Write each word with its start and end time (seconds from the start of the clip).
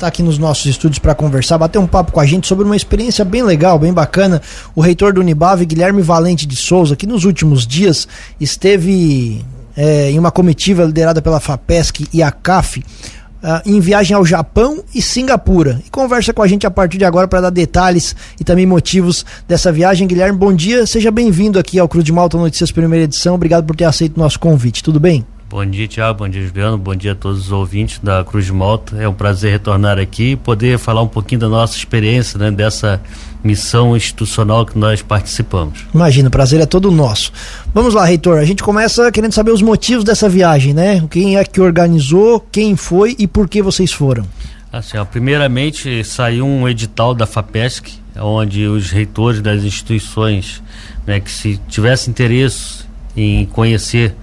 está 0.00 0.06
aqui 0.06 0.22
nos 0.22 0.38
nossos 0.38 0.64
estúdios 0.66 1.00
para 1.00 1.12
conversar, 1.12 1.58
bater 1.58 1.76
um 1.76 1.86
papo 1.88 2.12
com 2.12 2.20
a 2.20 2.24
gente 2.24 2.46
sobre 2.46 2.64
uma 2.64 2.76
experiência 2.76 3.24
bem 3.24 3.42
legal, 3.42 3.80
bem 3.80 3.92
bacana. 3.92 4.40
O 4.72 4.80
reitor 4.80 5.12
do 5.12 5.20
Unibave, 5.20 5.66
Guilherme 5.66 6.02
Valente 6.02 6.46
de 6.46 6.54
Souza, 6.54 6.94
que 6.94 7.04
nos 7.04 7.24
últimos 7.24 7.66
dias 7.66 8.06
esteve 8.38 9.44
é, 9.76 10.08
em 10.12 10.16
uma 10.16 10.30
comitiva 10.30 10.84
liderada 10.84 11.20
pela 11.20 11.40
FAPESC 11.40 12.06
e 12.12 12.22
a 12.22 12.30
CAF. 12.30 12.78
Uh, 12.78 13.62
em 13.66 13.80
viagem 13.80 14.16
ao 14.16 14.24
Japão 14.24 14.84
e 14.94 15.02
Singapura. 15.02 15.80
E 15.84 15.90
conversa 15.90 16.32
com 16.32 16.42
a 16.42 16.46
gente 16.46 16.64
a 16.64 16.70
partir 16.70 16.98
de 16.98 17.04
agora 17.04 17.26
para 17.26 17.40
dar 17.40 17.50
detalhes 17.50 18.14
e 18.38 18.44
também 18.44 18.66
motivos 18.66 19.26
dessa 19.48 19.72
viagem. 19.72 20.06
Guilherme, 20.06 20.38
bom 20.38 20.52
dia, 20.52 20.86
seja 20.86 21.10
bem-vindo 21.10 21.58
aqui 21.58 21.76
ao 21.76 21.88
Cruz 21.88 22.04
de 22.04 22.12
Malta 22.12 22.36
Notícias 22.36 22.70
Primeira 22.70 23.04
Edição. 23.04 23.34
Obrigado 23.34 23.64
por 23.64 23.74
ter 23.74 23.84
aceito 23.84 24.16
o 24.16 24.20
nosso 24.20 24.38
convite. 24.38 24.80
Tudo 24.80 25.00
bem? 25.00 25.26
Bom 25.50 25.64
dia, 25.64 25.88
Tiago. 25.88 26.18
Bom 26.18 26.28
dia, 26.28 26.46
Juliano. 26.46 26.76
Bom 26.76 26.94
dia 26.94 27.12
a 27.12 27.14
todos 27.14 27.46
os 27.46 27.52
ouvintes 27.52 27.98
da 28.02 28.22
Cruz 28.22 28.44
de 28.44 28.52
Malta. 28.52 28.94
É 28.98 29.08
um 29.08 29.14
prazer 29.14 29.50
retornar 29.50 29.98
aqui 29.98 30.32
e 30.32 30.36
poder 30.36 30.78
falar 30.78 31.00
um 31.00 31.08
pouquinho 31.08 31.40
da 31.40 31.48
nossa 31.48 31.74
experiência, 31.74 32.38
né, 32.38 32.50
dessa 32.50 33.00
missão 33.42 33.96
institucional 33.96 34.66
que 34.66 34.78
nós 34.78 35.00
participamos. 35.00 35.86
Imagina, 35.94 36.28
o 36.28 36.30
prazer 36.30 36.60
é 36.60 36.66
todo 36.66 36.90
nosso. 36.90 37.32
Vamos 37.72 37.94
lá, 37.94 38.04
reitor. 38.04 38.36
A 38.36 38.44
gente 38.44 38.62
começa 38.62 39.10
querendo 39.10 39.32
saber 39.32 39.50
os 39.50 39.62
motivos 39.62 40.04
dessa 40.04 40.28
viagem, 40.28 40.74
né? 40.74 41.02
Quem 41.10 41.38
é 41.38 41.44
que 41.44 41.62
organizou, 41.62 42.40
quem 42.52 42.76
foi 42.76 43.16
e 43.18 43.26
por 43.26 43.48
que 43.48 43.62
vocês 43.62 43.90
foram? 43.90 44.26
Assim, 44.70 44.98
ó, 44.98 45.04
primeiramente 45.06 46.04
saiu 46.04 46.44
um 46.46 46.68
edital 46.68 47.14
da 47.14 47.26
FAPESC, 47.26 47.94
onde 48.20 48.66
os 48.66 48.90
reitores 48.90 49.40
das 49.40 49.62
instituições, 49.62 50.62
né, 51.06 51.20
que 51.20 51.30
se 51.30 51.58
tivesse 51.68 52.10
interesse 52.10 52.86
em 53.16 53.46
conhecer 53.46 54.14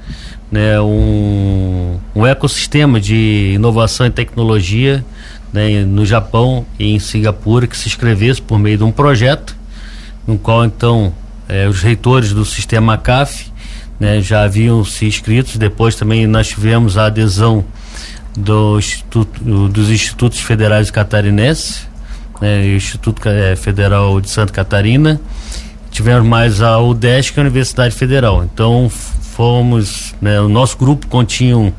né, 0.55 0.79
um, 0.79 1.99
um 2.15 2.25
ecossistema 2.25 2.97
de 2.97 3.51
inovação 3.55 4.07
e 4.07 4.09
tecnologia 4.09 5.03
né, 5.51 5.83
no 5.83 6.05
Japão 6.05 6.65
e 6.79 6.95
em 6.95 6.97
Singapura 6.97 7.67
que 7.67 7.75
se 7.75 7.89
inscrevesse 7.89 8.41
por 8.41 8.57
meio 8.57 8.77
de 8.77 8.83
um 8.85 8.91
projeto, 8.91 9.53
no 10.25 10.37
qual 10.37 10.63
então 10.63 11.13
eh, 11.49 11.67
os 11.67 11.81
reitores 11.81 12.31
do 12.31 12.45
sistema 12.45 12.97
CAF 12.97 13.51
né, 13.99 14.21
já 14.21 14.43
haviam 14.43 14.85
se 14.85 15.05
inscritos. 15.05 15.57
Depois 15.57 15.97
também 15.97 16.25
nós 16.25 16.47
tivemos 16.47 16.97
a 16.97 17.07
adesão 17.07 17.65
do 18.37 18.79
instituto, 18.79 19.43
dos 19.67 19.89
institutos 19.89 20.39
federais 20.39 20.89
catarinenses, 20.89 21.85
né, 22.39 22.65
Instituto 22.65 23.21
eh, 23.27 23.57
Federal 23.57 24.21
de 24.21 24.29
Santa 24.29 24.53
Catarina. 24.53 25.19
Tivemos 25.91 26.25
mais 26.25 26.61
a 26.61 26.79
UDESC, 26.79 27.37
a 27.37 27.41
Universidade 27.41 27.93
Federal. 27.93 28.45
Então 28.45 28.89
fomos, 29.35 30.15
né, 30.21 30.39
o 30.39 30.47
nosso 30.47 30.77
grupo 30.77 31.07
continha 31.07 31.73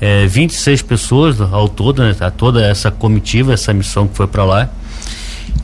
é, 0.00 0.26
26 0.26 0.82
pessoas 0.82 1.40
ao 1.40 1.68
todo, 1.68 2.02
né, 2.02 2.14
a 2.18 2.30
toda 2.32 2.60
essa 2.64 2.90
comitiva, 2.90 3.52
essa 3.54 3.72
missão 3.72 4.08
que 4.08 4.16
foi 4.16 4.26
para 4.26 4.44
lá. 4.44 4.68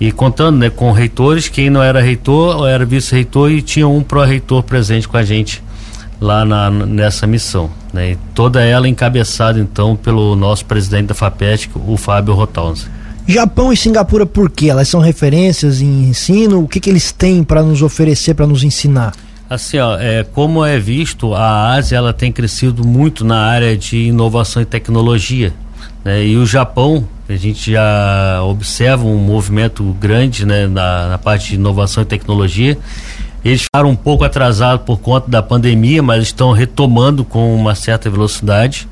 E 0.01 0.13
contando 0.13 0.59
né, 0.59 0.71
com 0.71 0.93
reitores, 0.93 1.49
quem 1.49 1.69
não 1.69 1.83
era 1.83 2.01
reitor 2.01 2.69
era 2.69 2.85
vice-reitor 2.85 3.51
e 3.51 3.61
tinha 3.61 3.89
um 3.89 4.03
pró-reitor 4.03 4.63
presente 4.63 5.09
com 5.09 5.17
a 5.17 5.23
gente 5.25 5.63
lá 6.21 6.45
na, 6.45 6.71
nessa 6.71 7.27
missão. 7.27 7.69
Né, 7.93 8.17
toda 8.35 8.63
ela 8.63 8.89
encabeçada 8.89 9.59
então 9.59 9.97
pelo 9.97 10.37
nosso 10.37 10.65
presidente 10.65 11.07
da 11.07 11.15
FAPESC, 11.15 11.71
o 11.75 11.97
Fábio 11.97 12.35
Rotalza. 12.35 12.87
Japão 13.27 13.73
e 13.73 13.77
Singapura, 13.77 14.27
por 14.27 14.49
quê? 14.49 14.69
Elas 14.69 14.89
são 14.89 15.01
referências 15.01 15.81
em 15.81 16.05
ensino? 16.09 16.63
O 16.63 16.69
que, 16.69 16.79
que 16.79 16.91
eles 16.91 17.11
têm 17.11 17.43
para 17.43 17.63
nos 17.63 17.83
oferecer, 17.83 18.35
para 18.35 18.47
nos 18.47 18.63
ensinar? 18.63 19.13
Assim, 19.53 19.77
ó, 19.77 19.99
é, 19.99 20.25
como 20.25 20.65
é 20.65 20.79
visto, 20.79 21.35
a 21.35 21.75
Ásia 21.75 21.97
ela 21.97 22.15
tem 22.15 22.33
crescido 22.33 22.89
muito 22.89 23.23
na 23.23 23.37
área 23.37 23.77
de 23.77 23.99
inovação 23.99 24.63
e 24.63 24.65
tecnologia. 24.65 25.53
Né? 26.03 26.25
E 26.25 26.39
o 26.39 26.47
Japão, 26.47 27.07
a 27.29 27.35
gente 27.35 27.71
já 27.71 28.43
observa 28.45 29.05
um 29.05 29.19
movimento 29.19 29.85
grande 30.01 30.47
né, 30.47 30.67
na, 30.67 31.09
na 31.09 31.19
parte 31.19 31.51
de 31.51 31.57
inovação 31.57 32.03
e 32.03 32.07
tecnologia. 32.07 32.79
Eles 33.45 33.65
ficaram 33.65 33.91
um 33.91 33.95
pouco 33.95 34.25
atrasados 34.25 34.87
por 34.87 34.99
conta 35.01 35.31
da 35.31 35.43
pandemia, 35.43 36.03
mas 36.03 36.23
estão 36.23 36.53
retomando 36.53 37.23
com 37.23 37.55
uma 37.55 37.75
certa 37.75 38.09
velocidade. 38.09 38.89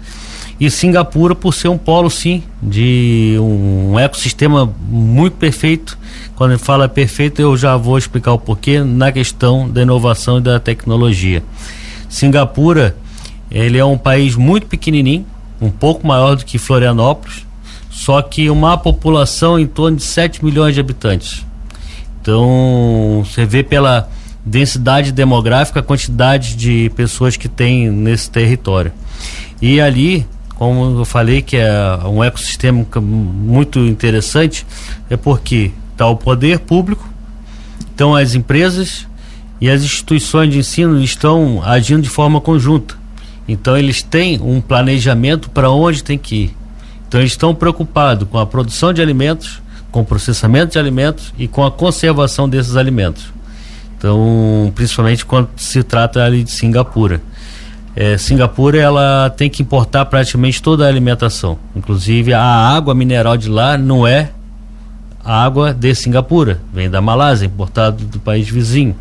E 0.60 0.70
Singapura, 0.70 1.34
por 1.34 1.54
ser 1.54 1.68
um 1.68 1.78
polo, 1.78 2.10
sim, 2.10 2.42
de 2.62 3.36
um 3.40 3.98
ecossistema 3.98 4.70
muito 4.90 5.38
perfeito 5.38 5.98
quando 6.40 6.52
ele 6.52 6.58
fala 6.58 6.88
perfeito, 6.88 7.42
eu 7.42 7.54
já 7.54 7.76
vou 7.76 7.98
explicar 7.98 8.32
o 8.32 8.38
porquê 8.38 8.82
na 8.82 9.12
questão 9.12 9.68
da 9.68 9.82
inovação 9.82 10.38
e 10.38 10.40
da 10.40 10.58
tecnologia. 10.58 11.44
Singapura, 12.08 12.96
ele 13.50 13.76
é 13.76 13.84
um 13.84 13.98
país 13.98 14.36
muito 14.36 14.66
pequenininho, 14.66 15.26
um 15.60 15.68
pouco 15.68 16.06
maior 16.06 16.36
do 16.36 16.46
que 16.46 16.56
Florianópolis, 16.56 17.46
só 17.90 18.22
que 18.22 18.48
uma 18.48 18.78
população 18.78 19.58
em 19.58 19.66
torno 19.66 19.98
de 19.98 20.02
7 20.02 20.42
milhões 20.42 20.74
de 20.74 20.80
habitantes. 20.80 21.44
Então, 22.22 23.22
você 23.22 23.44
vê 23.44 23.62
pela 23.62 24.08
densidade 24.42 25.12
demográfica 25.12 25.80
a 25.80 25.82
quantidade 25.82 26.56
de 26.56 26.90
pessoas 26.96 27.36
que 27.36 27.50
tem 27.50 27.90
nesse 27.90 28.30
território. 28.30 28.92
E 29.60 29.78
ali, 29.78 30.26
como 30.60 31.00
eu 31.00 31.06
falei 31.06 31.40
que 31.40 31.56
é 31.56 31.72
um 32.04 32.22
ecossistema 32.22 32.86
muito 33.00 33.78
interessante, 33.78 34.66
é 35.08 35.16
porque 35.16 35.70
está 35.92 36.06
o 36.06 36.14
poder 36.14 36.58
público, 36.58 37.08
então 37.94 38.14
as 38.14 38.34
empresas 38.34 39.06
e 39.58 39.70
as 39.70 39.82
instituições 39.82 40.52
de 40.52 40.58
ensino 40.58 41.00
estão 41.00 41.62
agindo 41.64 42.02
de 42.02 42.10
forma 42.10 42.42
conjunta. 42.42 42.94
Então 43.48 43.74
eles 43.74 44.02
têm 44.02 44.38
um 44.38 44.60
planejamento 44.60 45.48
para 45.48 45.70
onde 45.70 46.04
tem 46.04 46.18
que 46.18 46.36
ir. 46.36 46.56
Então 47.08 47.22
eles 47.22 47.32
estão 47.32 47.54
preocupados 47.54 48.28
com 48.28 48.38
a 48.38 48.44
produção 48.44 48.92
de 48.92 49.00
alimentos, 49.00 49.62
com 49.90 50.02
o 50.02 50.04
processamento 50.04 50.72
de 50.72 50.78
alimentos 50.78 51.32
e 51.38 51.48
com 51.48 51.64
a 51.64 51.70
conservação 51.70 52.46
desses 52.46 52.76
alimentos. 52.76 53.32
Então, 53.96 54.70
principalmente 54.74 55.24
quando 55.24 55.48
se 55.56 55.82
trata 55.82 56.22
ali 56.22 56.44
de 56.44 56.50
Singapura. 56.50 57.22
É, 58.00 58.16
Singapura 58.16 58.78
ela 58.78 59.28
tem 59.28 59.50
que 59.50 59.60
importar 59.60 60.06
praticamente 60.06 60.62
toda 60.62 60.86
a 60.86 60.88
alimentação, 60.88 61.58
inclusive 61.76 62.32
a 62.32 62.42
água 62.42 62.94
mineral 62.94 63.36
de 63.36 63.46
lá 63.46 63.76
não 63.76 64.06
é 64.06 64.30
água 65.22 65.74
de 65.74 65.94
Singapura, 65.94 66.62
vem 66.72 66.88
da 66.88 67.02
Malásia, 67.02 67.44
importado 67.44 68.02
do 68.06 68.18
país 68.18 68.48
vizinho. 68.48 68.96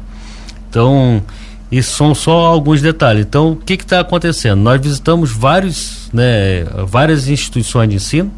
Então, 0.70 1.24
isso 1.72 1.96
são 1.96 2.14
só 2.14 2.48
alguns 2.48 2.82
detalhes. 2.82 3.26
Então, 3.26 3.54
o 3.54 3.56
que 3.56 3.76
está 3.76 4.02
acontecendo? 4.02 4.60
Nós 4.60 4.82
visitamos 4.82 5.32
vários, 5.32 6.10
né, 6.12 6.66
várias 6.86 7.30
instituições 7.30 7.90
de 7.90 7.96
ensino, 7.96 8.30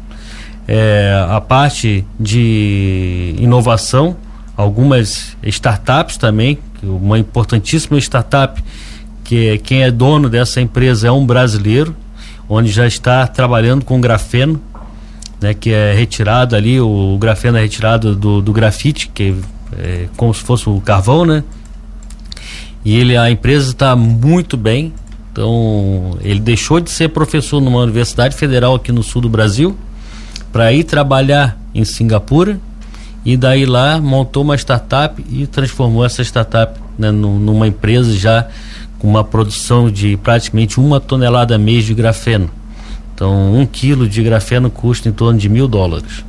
é, 0.68 1.26
a 1.28 1.40
parte 1.40 2.06
de 2.20 3.34
inovação, 3.36 4.16
algumas 4.56 5.36
startups 5.42 6.16
também, 6.16 6.56
uma 6.84 7.18
importantíssima 7.18 7.98
startup, 7.98 8.62
que 9.32 9.48
é, 9.48 9.56
quem 9.56 9.82
é 9.82 9.90
dono 9.90 10.28
dessa 10.28 10.60
empresa 10.60 11.08
é 11.08 11.10
um 11.10 11.24
brasileiro, 11.24 11.96
onde 12.46 12.70
já 12.70 12.86
está 12.86 13.26
trabalhando 13.26 13.82
com 13.82 13.98
grafeno 13.98 14.60
né, 15.40 15.54
que 15.54 15.72
é 15.72 15.94
retirado 15.94 16.54
ali, 16.54 16.78
o, 16.78 17.14
o 17.14 17.16
grafeno 17.16 17.56
é 17.56 17.62
retirado 17.62 18.14
do, 18.14 18.42
do 18.42 18.52
grafite, 18.52 19.08
que 19.08 19.34
é 19.78 20.06
como 20.18 20.34
se 20.34 20.42
fosse 20.42 20.68
o 20.68 20.78
carvão, 20.82 21.24
né? 21.24 21.42
E 22.84 22.94
ele, 22.94 23.16
a 23.16 23.30
empresa 23.30 23.70
está 23.70 23.96
muito 23.96 24.54
bem, 24.54 24.92
então 25.32 26.18
ele 26.20 26.38
deixou 26.38 26.78
de 26.78 26.90
ser 26.90 27.08
professor 27.08 27.58
numa 27.58 27.80
universidade 27.80 28.36
federal 28.36 28.74
aqui 28.74 28.92
no 28.92 29.02
sul 29.02 29.22
do 29.22 29.30
Brasil 29.30 29.74
para 30.52 30.74
ir 30.74 30.84
trabalhar 30.84 31.58
em 31.74 31.86
Singapura 31.86 32.60
e 33.24 33.34
daí 33.38 33.64
lá 33.64 33.98
montou 33.98 34.42
uma 34.42 34.56
startup 34.56 35.24
e 35.30 35.46
transformou 35.46 36.04
essa 36.04 36.20
startup 36.22 36.78
né, 36.98 37.10
numa 37.10 37.66
empresa 37.66 38.12
já 38.14 38.46
com 39.02 39.08
uma 39.08 39.24
produção 39.24 39.90
de 39.90 40.16
praticamente 40.16 40.78
uma 40.78 41.00
tonelada 41.00 41.58
mês 41.58 41.84
de 41.84 41.92
grafeno. 41.92 42.48
Então, 43.12 43.52
um 43.52 43.66
quilo 43.66 44.08
de 44.08 44.22
grafeno 44.22 44.70
custa 44.70 45.08
em 45.08 45.12
torno 45.12 45.36
de 45.36 45.48
mil 45.48 45.66
dólares. 45.66 46.24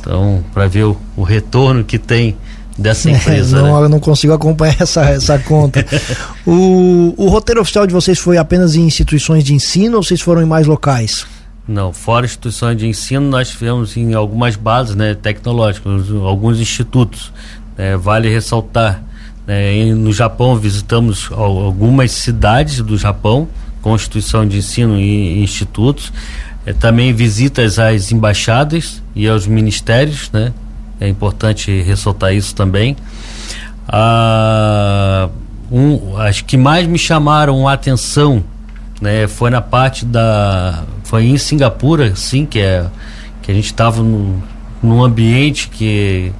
Então, 0.00 0.44
para 0.52 0.66
ver 0.66 0.84
o, 0.84 0.96
o, 1.16 1.22
retorno 1.22 1.84
que 1.84 1.96
tem 1.96 2.36
dessa 2.76 3.08
empresa. 3.08 3.58
É, 3.58 3.62
não, 3.62 3.78
né? 3.78 3.84
Eu 3.84 3.88
não 3.88 4.00
consigo 4.00 4.32
acompanhar 4.32 4.82
essa, 4.82 5.02
essa 5.04 5.38
conta. 5.38 5.86
o, 6.44 7.14
o 7.16 7.28
roteiro 7.28 7.60
oficial 7.60 7.86
de 7.86 7.92
vocês 7.92 8.18
foi 8.18 8.36
apenas 8.36 8.74
em 8.74 8.82
instituições 8.82 9.44
de 9.44 9.54
ensino 9.54 9.96
ou 9.96 10.02
vocês 10.02 10.20
foram 10.20 10.42
em 10.42 10.46
mais 10.46 10.66
locais? 10.66 11.24
Não, 11.68 11.92
fora 11.92 12.26
instituições 12.26 12.76
de 12.76 12.88
ensino, 12.88 13.28
nós 13.28 13.48
tivemos 13.48 13.96
em 13.96 14.12
algumas 14.12 14.56
bases 14.56 14.96
né, 14.96 15.14
tecnológicas, 15.14 16.10
alguns 16.10 16.58
institutos. 16.58 17.32
É, 17.78 17.96
vale 17.96 18.28
ressaltar, 18.28 19.02
né, 19.46 19.94
no 19.94 20.12
Japão 20.12 20.56
visitamos 20.56 21.28
algumas 21.30 22.10
cidades 22.10 22.80
do 22.80 22.98
Japão, 22.98 23.48
Constituição 23.80 24.46
de 24.46 24.58
Ensino 24.58 24.98
e 24.98 25.42
institutos, 25.42 26.12
é, 26.64 26.72
também 26.72 27.12
visitas 27.12 27.78
às 27.78 28.10
embaixadas 28.10 29.02
e 29.14 29.28
aos 29.28 29.46
ministérios, 29.46 30.30
né? 30.32 30.52
É 31.00 31.08
importante 31.08 31.82
ressaltar 31.82 32.34
isso 32.34 32.54
também. 32.54 32.96
Ah, 33.86 35.28
um, 35.70 36.16
as 36.16 36.40
que 36.40 36.56
mais 36.56 36.86
me 36.86 36.98
chamaram 36.98 37.68
a 37.68 37.74
atenção, 37.74 38.42
né, 39.00 39.28
foi 39.28 39.50
na 39.50 39.60
parte 39.60 40.04
da, 40.04 40.84
foi 41.04 41.26
em 41.26 41.38
Singapura, 41.38 42.16
sim, 42.16 42.46
que 42.46 42.58
é 42.58 42.86
que 43.42 43.52
a 43.52 43.54
gente 43.54 43.66
estava 43.66 44.02
num 44.02 45.04
ambiente 45.04 45.68
que 45.68 46.32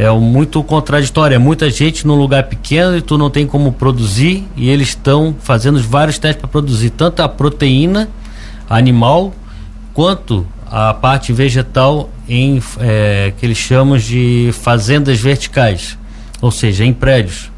é 0.00 0.10
muito 0.10 0.62
contraditório. 0.62 1.34
É 1.34 1.38
muita 1.38 1.68
gente 1.68 2.06
num 2.06 2.14
lugar 2.14 2.44
pequeno 2.44 2.96
e 2.96 3.02
tu 3.02 3.18
não 3.18 3.28
tem 3.28 3.46
como 3.46 3.70
produzir 3.70 4.48
e 4.56 4.70
eles 4.70 4.88
estão 4.88 5.36
fazendo 5.38 5.78
vários 5.82 6.18
testes 6.18 6.40
para 6.40 6.48
produzir 6.48 6.88
tanto 6.88 7.20
a 7.20 7.28
proteína 7.28 8.08
animal 8.68 9.34
quanto 9.92 10.46
a 10.70 10.94
parte 10.94 11.34
vegetal 11.34 12.08
em 12.26 12.62
é, 12.78 13.34
que 13.36 13.44
eles 13.44 13.58
chamam 13.58 13.98
de 13.98 14.50
fazendas 14.54 15.20
verticais, 15.20 15.98
ou 16.40 16.50
seja, 16.50 16.82
em 16.82 16.94
prédios. 16.94 17.50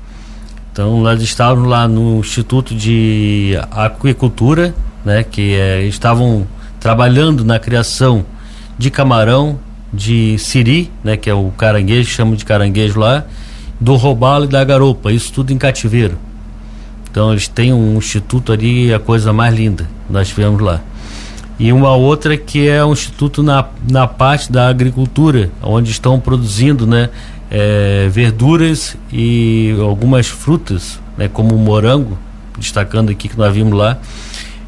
Então 0.73 1.01
nós 1.01 1.23
estávamos 1.23 1.69
lá 1.69 1.87
no 1.87 2.19
Instituto 2.19 2.75
de 2.75 3.57
Aquicultura, 3.71 4.75
né, 5.05 5.23
que 5.23 5.55
é, 5.55 5.83
estavam 5.83 6.45
trabalhando 6.81 7.45
na 7.45 7.61
criação 7.61 8.25
de 8.77 8.91
camarão, 8.91 9.61
de 9.93 10.39
siri, 10.39 10.91
né, 11.05 11.17
que 11.17 11.29
é 11.29 11.35
o 11.35 11.51
caranguejo, 11.51 12.09
chamam 12.09 12.35
de 12.35 12.45
caranguejo 12.45 12.99
lá, 12.99 13.25
do 13.79 13.97
robalo 13.97 14.45
e 14.45 14.49
da 14.49 14.65
garopa, 14.65 15.13
isso 15.13 15.33
tudo 15.33 15.53
em 15.53 15.59
cativeiro. 15.59 16.17
Então 17.11 17.31
eles 17.31 17.47
têm 17.47 17.73
um 17.73 17.99
instituto 17.99 18.53
ali, 18.53 18.93
a 18.93 18.99
coisa 18.99 19.33
mais 19.33 19.55
linda, 19.55 19.87
nós 20.09 20.29
tivemos 20.29 20.61
lá. 20.61 20.81
E 21.59 21.73
uma 21.73 21.95
outra 21.95 22.37
que 22.37 22.67
é 22.67 22.83
um 22.85 22.93
instituto 22.93 23.43
na, 23.43 23.67
na 23.89 24.07
parte 24.07 24.51
da 24.51 24.69
agricultura, 24.69 25.51
onde 25.63 25.91
estão 25.91 26.19
produzindo 26.19 26.87
né, 26.87 27.11
é, 27.51 28.09
verduras 28.11 28.97
e 29.13 29.77
algumas 29.79 30.27
frutas, 30.27 30.99
né, 31.19 31.29
como 31.29 31.55
o 31.55 31.59
morango, 31.59 32.19
destacando 32.59 33.11
aqui 33.11 33.29
que 33.29 33.37
nós 33.37 33.53
vimos 33.53 33.75
lá, 33.75 33.99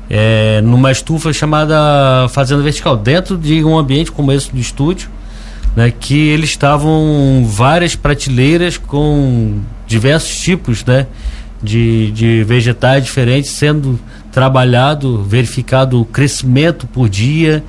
é, 0.09 0.61
numa 0.62 0.93
estufa 0.93 1.33
chamada 1.33 2.29
Fazenda 2.31 2.62
Vertical, 2.62 2.97
dentro 2.97 3.37
de 3.37 3.65
um 3.65 3.77
ambiente 3.77 4.12
como 4.12 4.33
esse 4.33 4.53
do 4.53 4.59
estúdio, 4.59 5.09
né, 5.75 5.91
que 5.91 6.29
eles 6.29 6.51
estavam 6.51 7.45
várias 7.47 7.97
prateleiras 7.97 8.79
com 8.79 9.61
diversos 9.87 10.37
tipos 10.37 10.85
né, 10.85 11.06
de, 11.62 12.11
de 12.12 12.45
vegetais 12.45 13.05
diferentes 13.05 13.51
sendo 13.51 13.99
trabalhado, 14.31 15.23
verificado 15.23 16.01
o 16.01 16.05
crescimento 16.05 16.87
por 16.87 17.09
dia. 17.09 17.62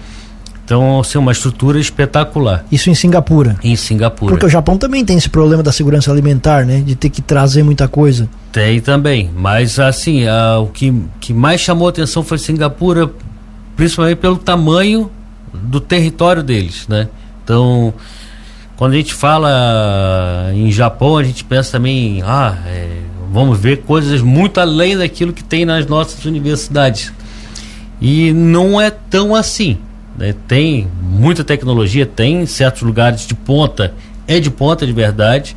Então, 0.66 1.00
assim, 1.00 1.20
uma 1.20 1.32
estrutura 1.32 1.80
espetacular. 1.80 2.66
Isso 2.72 2.90
em 2.90 2.96
Singapura? 2.96 3.56
Em 3.64 3.76
Singapura. 3.76 4.32
Porque 4.32 4.48
o 4.48 4.50
Japão 4.50 4.80
também 4.80 5.06
tem 5.06 5.16
esse 5.16 5.30
problema 5.30 5.62
da 5.62 5.72
segurança 5.72 6.12
alimentar, 6.12 6.66
né? 6.66 6.82
De 6.82 6.96
ter 6.96 7.12
que 7.12 7.22
trazer 7.22 7.62
muita 7.62 7.88
coisa. 7.88 8.28
Tem 8.52 8.82
também. 8.82 9.30
Mas, 9.38 9.78
assim, 9.78 10.28
a, 10.28 10.58
o 10.58 10.68
que, 10.68 10.92
que 11.22 11.34
mais 11.36 11.62
chamou 11.62 11.86
a 11.86 11.92
atenção 11.92 12.24
foi 12.24 12.40
Singapura, 12.40 13.12
principalmente 13.76 14.18
pelo 14.18 14.38
tamanho 14.38 15.12
do 15.54 15.80
território 15.80 16.42
deles, 16.42 16.88
né? 16.88 17.10
Então, 17.44 17.94
quando 18.76 18.94
a 18.94 18.98
gente 18.98 19.14
fala 19.14 20.52
em 20.52 20.72
Japão, 20.72 21.16
a 21.16 21.24
gente 21.24 21.44
pensa 21.44 21.74
também, 21.74 22.24
ah, 22.26 22.58
é, 22.66 22.90
vamos 23.32 23.60
ver 23.60 23.84
coisas 23.84 24.20
muito 24.20 24.60
além 24.60 24.98
daquilo 24.98 25.32
que 25.32 25.44
tem 25.44 25.64
nas 25.64 25.86
nossas 25.86 26.26
universidades. 26.26 27.14
E 28.02 28.34
não 28.34 28.82
é 28.82 28.90
tão 28.90 29.36
assim. 29.36 29.78
Né? 30.18 30.34
Tem 30.48 30.88
muita 31.02 31.44
tecnologia, 31.44 32.06
tem 32.06 32.46
certos 32.46 32.82
lugares 32.82 33.28
de 33.28 33.36
ponta, 33.36 33.94
é 34.28 34.40
de 34.40 34.50
ponta 34.50 34.86
de 34.86 34.94
verdade, 34.94 35.56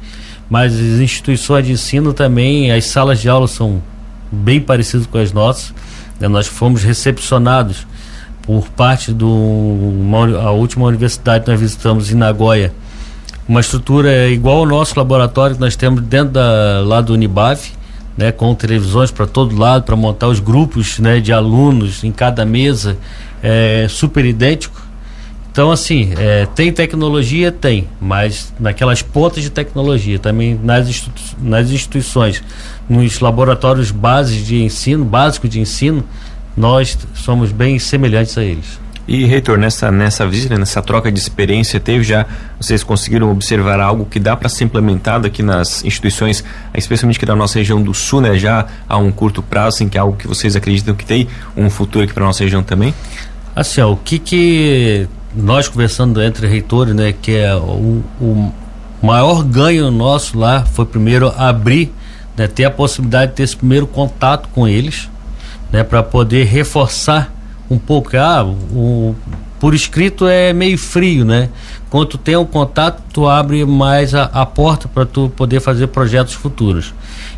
mas 0.50 0.74
as 0.74 1.00
instituições 1.00 1.66
de 1.66 1.72
ensino 1.72 2.12
também, 2.12 2.72
as 2.72 2.86
salas 2.86 3.20
de 3.20 3.28
aula 3.28 3.46
são 3.46 3.82
bem 4.30 4.60
parecidas 4.60 5.06
com 5.06 5.18
as 5.18 5.32
nossas. 5.32 5.74
Né? 6.18 6.28
Nós 6.28 6.46
fomos 6.46 6.82
recepcionados 6.82 7.86
por 8.42 8.68
parte 8.70 9.12
do 9.12 9.28
uma, 9.28 10.40
a 10.40 10.50
última 10.50 10.86
universidade 10.86 11.44
que 11.44 11.50
nós 11.50 11.60
visitamos 11.60 12.10
em 12.10 12.14
Nagoya, 12.14 12.72
uma 13.46 13.60
estrutura 13.60 14.28
igual 14.28 14.58
ao 14.58 14.66
nosso 14.66 14.98
laboratório 14.98 15.54
que 15.54 15.60
nós 15.60 15.76
temos 15.76 16.00
dentro 16.02 16.32
da, 16.32 16.82
lá 16.82 17.00
do 17.00 17.12
Unibav, 17.12 17.60
né, 18.18 18.32
com 18.32 18.52
televisões 18.52 19.12
para 19.12 19.28
todo 19.28 19.56
lado 19.56 19.84
para 19.84 19.94
montar 19.94 20.26
os 20.26 20.40
grupos 20.40 20.98
né, 20.98 21.20
de 21.20 21.32
alunos 21.32 22.02
em 22.02 22.10
cada 22.10 22.44
mesa, 22.44 22.98
é, 23.40 23.86
super 23.88 24.24
idêntico. 24.24 24.82
Então, 25.52 25.70
assim, 25.70 26.12
é, 26.18 26.44
tem 26.46 26.72
tecnologia? 26.72 27.52
Tem, 27.52 27.86
mas 28.00 28.52
naquelas 28.58 29.02
pontas 29.02 29.42
de 29.42 29.50
tecnologia, 29.50 30.18
também 30.18 30.58
nas, 30.62 31.08
nas 31.40 31.70
instituições, 31.70 32.42
nos 32.88 33.20
laboratórios 33.20 33.92
bases 33.92 34.44
de 34.44 34.62
ensino, 34.62 35.04
básico 35.04 35.48
de 35.48 35.60
ensino, 35.60 36.04
nós 36.56 36.98
somos 37.14 37.52
bem 37.52 37.78
semelhantes 37.78 38.36
a 38.36 38.42
eles. 38.42 38.80
E, 39.08 39.24
reitor, 39.24 39.56
nessa, 39.56 39.90
nessa 39.90 40.26
visita, 40.26 40.58
nessa 40.58 40.82
troca 40.82 41.10
de 41.10 41.18
experiência, 41.18 41.80
teve 41.80 42.04
já, 42.04 42.26
vocês 42.60 42.84
conseguiram 42.84 43.30
observar 43.30 43.80
algo 43.80 44.04
que 44.04 44.20
dá 44.20 44.36
para 44.36 44.50
ser 44.50 44.64
implementado 44.64 45.26
aqui 45.26 45.42
nas 45.42 45.82
instituições, 45.82 46.44
especialmente 46.74 47.16
aqui 47.16 47.24
da 47.24 47.34
nossa 47.34 47.58
região 47.58 47.80
do 47.80 47.94
Sul, 47.94 48.20
né? 48.20 48.38
Já 48.38 48.66
há 48.86 48.98
um 48.98 49.10
curto 49.10 49.42
prazo, 49.42 49.76
assim, 49.76 49.88
que 49.88 49.96
é 49.96 50.00
algo 50.02 50.14
que 50.14 50.28
vocês 50.28 50.54
acreditam 50.54 50.94
que 50.94 51.06
tem 51.06 51.26
um 51.56 51.70
futuro 51.70 52.04
aqui 52.04 52.12
para 52.12 52.22
nossa 52.22 52.44
região 52.44 52.62
também? 52.62 52.94
Assim, 53.56 53.80
ó, 53.80 53.90
o 53.90 53.96
que 53.96 54.18
que 54.18 55.08
nós 55.34 55.68
conversando 55.68 56.22
entre 56.22 56.46
reitores, 56.46 56.94
né, 56.94 57.10
que 57.10 57.34
é 57.34 57.56
o, 57.56 58.04
o 58.20 58.52
maior 59.02 59.42
ganho 59.42 59.90
nosso 59.90 60.38
lá 60.38 60.66
foi 60.66 60.84
primeiro 60.84 61.32
abrir, 61.38 61.90
né, 62.36 62.46
ter 62.46 62.66
a 62.66 62.70
possibilidade 62.70 63.30
de 63.30 63.36
ter 63.38 63.42
esse 63.44 63.56
primeiro 63.56 63.86
contato 63.86 64.50
com 64.50 64.68
eles, 64.68 65.08
né, 65.72 65.82
para 65.82 66.02
poder 66.02 66.44
reforçar 66.44 67.37
um 67.70 67.78
pouco. 67.78 68.16
Ah, 68.16 68.44
o, 68.44 69.14
por 69.60 69.74
escrito 69.74 70.26
é 70.26 70.52
meio 70.52 70.78
frio, 70.78 71.24
né? 71.24 71.48
Quando 71.90 72.06
tu 72.06 72.18
tem 72.18 72.36
um 72.36 72.44
contato, 72.44 73.02
tu 73.12 73.26
abre 73.26 73.64
mais 73.64 74.14
a, 74.14 74.24
a 74.24 74.46
porta 74.46 74.88
para 74.88 75.04
tu 75.04 75.30
poder 75.36 75.60
fazer 75.60 75.88
projetos 75.88 76.34
futuros. 76.34 76.94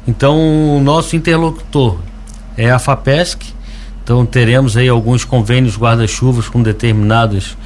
Então, 0.07 0.77
o 0.77 0.81
nosso 0.81 1.17
interlocutor 1.17 1.99
é 2.57 2.71
a 2.71 2.79
FAPESC. 2.79 3.55
Então, 4.03 4.27
teremos 4.27 4.77
aí 4.77 4.89
alguns 4.89 5.25
convênios 5.25 5.77
guarda-chuvas 5.77 6.49
com 6.49 6.63
determinados 6.63 7.57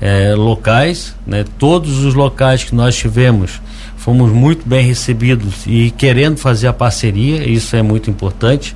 é, 0.00 0.34
locais. 0.34 1.14
Né? 1.26 1.44
Todos 1.58 2.04
os 2.04 2.14
locais 2.14 2.64
que 2.64 2.74
nós 2.74 2.96
tivemos 2.96 3.60
fomos 3.96 4.30
muito 4.32 4.66
bem 4.66 4.86
recebidos 4.86 5.66
e 5.66 5.90
querendo 5.90 6.38
fazer 6.38 6.68
a 6.68 6.72
parceria, 6.72 7.46
isso 7.46 7.76
é 7.76 7.82
muito 7.82 8.08
importante. 8.08 8.74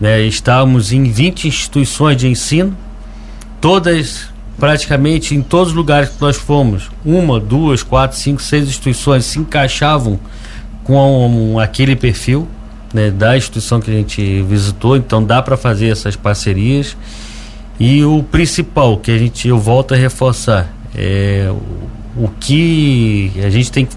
Né? 0.00 0.22
Estávamos 0.22 0.92
em 0.92 1.04
20 1.04 1.48
instituições 1.48 2.16
de 2.16 2.28
ensino, 2.28 2.76
todas, 3.60 4.28
praticamente 4.58 5.34
em 5.34 5.42
todos 5.42 5.68
os 5.68 5.74
lugares 5.74 6.10
que 6.10 6.20
nós 6.20 6.36
fomos, 6.36 6.90
uma, 7.04 7.40
duas, 7.40 7.82
quatro, 7.82 8.16
cinco, 8.16 8.42
seis 8.42 8.68
instituições 8.68 9.24
se 9.24 9.38
encaixavam 9.38 10.18
com 10.82 11.58
aquele 11.58 11.96
perfil 11.96 12.46
né, 12.92 13.10
da 13.10 13.36
instituição 13.36 13.80
que 13.80 13.90
a 13.90 13.94
gente 13.94 14.42
visitou, 14.42 14.96
então 14.96 15.22
dá 15.22 15.42
para 15.42 15.56
fazer 15.56 15.88
essas 15.88 16.14
parcerias. 16.14 16.96
E 17.80 18.04
o 18.04 18.22
principal 18.22 18.98
que 18.98 19.10
a 19.10 19.18
gente 19.18 19.48
eu 19.48 19.58
volto 19.58 19.94
a 19.94 19.96
reforçar 19.96 20.72
é 20.94 21.48
o, 21.50 22.24
o 22.24 22.28
que 22.38 23.32
a 23.44 23.50
gente 23.50 23.72
tem 23.72 23.84
que 23.84 23.96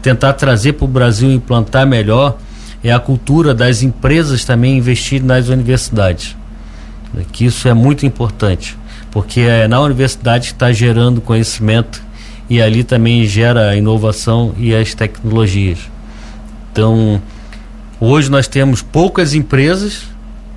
tentar 0.00 0.32
trazer 0.32 0.72
para 0.72 0.86
o 0.86 0.88
Brasil 0.88 1.30
implantar 1.30 1.86
melhor 1.86 2.38
é 2.82 2.92
a 2.92 2.98
cultura 2.98 3.54
das 3.54 3.82
empresas 3.82 4.44
também 4.44 4.78
investir 4.78 5.22
nas 5.22 5.48
universidades. 5.48 6.36
Que 7.32 7.44
isso 7.44 7.68
é 7.68 7.74
muito 7.74 8.06
importante, 8.06 8.76
porque 9.10 9.40
é 9.40 9.68
na 9.68 9.80
universidade 9.80 10.48
que 10.48 10.54
está 10.54 10.72
gerando 10.72 11.20
conhecimento 11.20 12.02
e 12.48 12.60
ali 12.60 12.84
também 12.84 13.26
gera 13.26 13.70
a 13.70 13.76
inovação 13.76 14.54
e 14.56 14.74
as 14.74 14.94
tecnologias. 14.94 15.78
Então, 16.72 17.20
hoje 18.00 18.30
nós 18.30 18.46
temos 18.46 18.80
poucas 18.80 19.34
empresas 19.34 20.04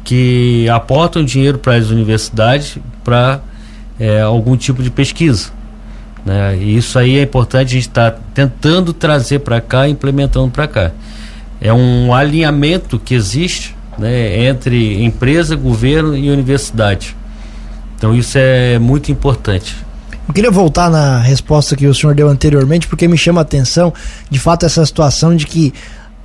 que 0.04 0.68
aportam 0.70 1.24
dinheiro 1.24 1.58
para 1.58 1.76
as 1.76 1.90
universidades 1.90 2.78
para 3.04 3.42
é, 4.00 4.22
algum 4.22 4.56
tipo 4.56 4.84
de 4.84 4.92
pesquisa. 4.92 5.50
Né? 6.26 6.58
E 6.58 6.78
isso 6.78 6.98
aí 7.00 7.18
é 7.18 7.24
importante, 7.24 7.70
a 7.70 7.74
gente 7.74 7.88
está 7.88 8.12
tentando 8.12 8.94
trazer 8.94 9.40
para 9.40 9.60
cá, 9.60 9.90
implementando 9.90 10.52
para 10.52 10.68
cá 10.68 10.92
é 11.64 11.74
um 11.74 12.14
alinhamento 12.14 13.00
que 13.00 13.16
existe 13.16 13.74
né, 13.98 14.46
entre 14.46 15.02
empresa, 15.02 15.56
governo 15.56 16.16
e 16.16 16.30
universidade. 16.30 17.16
Então 17.96 18.14
isso 18.14 18.38
é 18.38 18.78
muito 18.78 19.10
importante. 19.14 19.74
Eu 20.28 20.34
queria 20.34 20.52
voltar 20.52 20.90
na 20.90 21.20
resposta 21.20 21.76
que 21.76 21.88
o 21.88 21.94
senhor 21.94 22.14
deu 22.14 22.28
anteriormente, 22.28 22.86
porque 22.86 23.08
me 23.08 23.18
chama 23.18 23.40
a 23.40 23.44
atenção, 23.44 23.94
de 24.30 24.40
fato, 24.40 24.66
essa 24.66 24.86
situação 24.86 25.36
de 25.36 25.48
que 25.48 25.74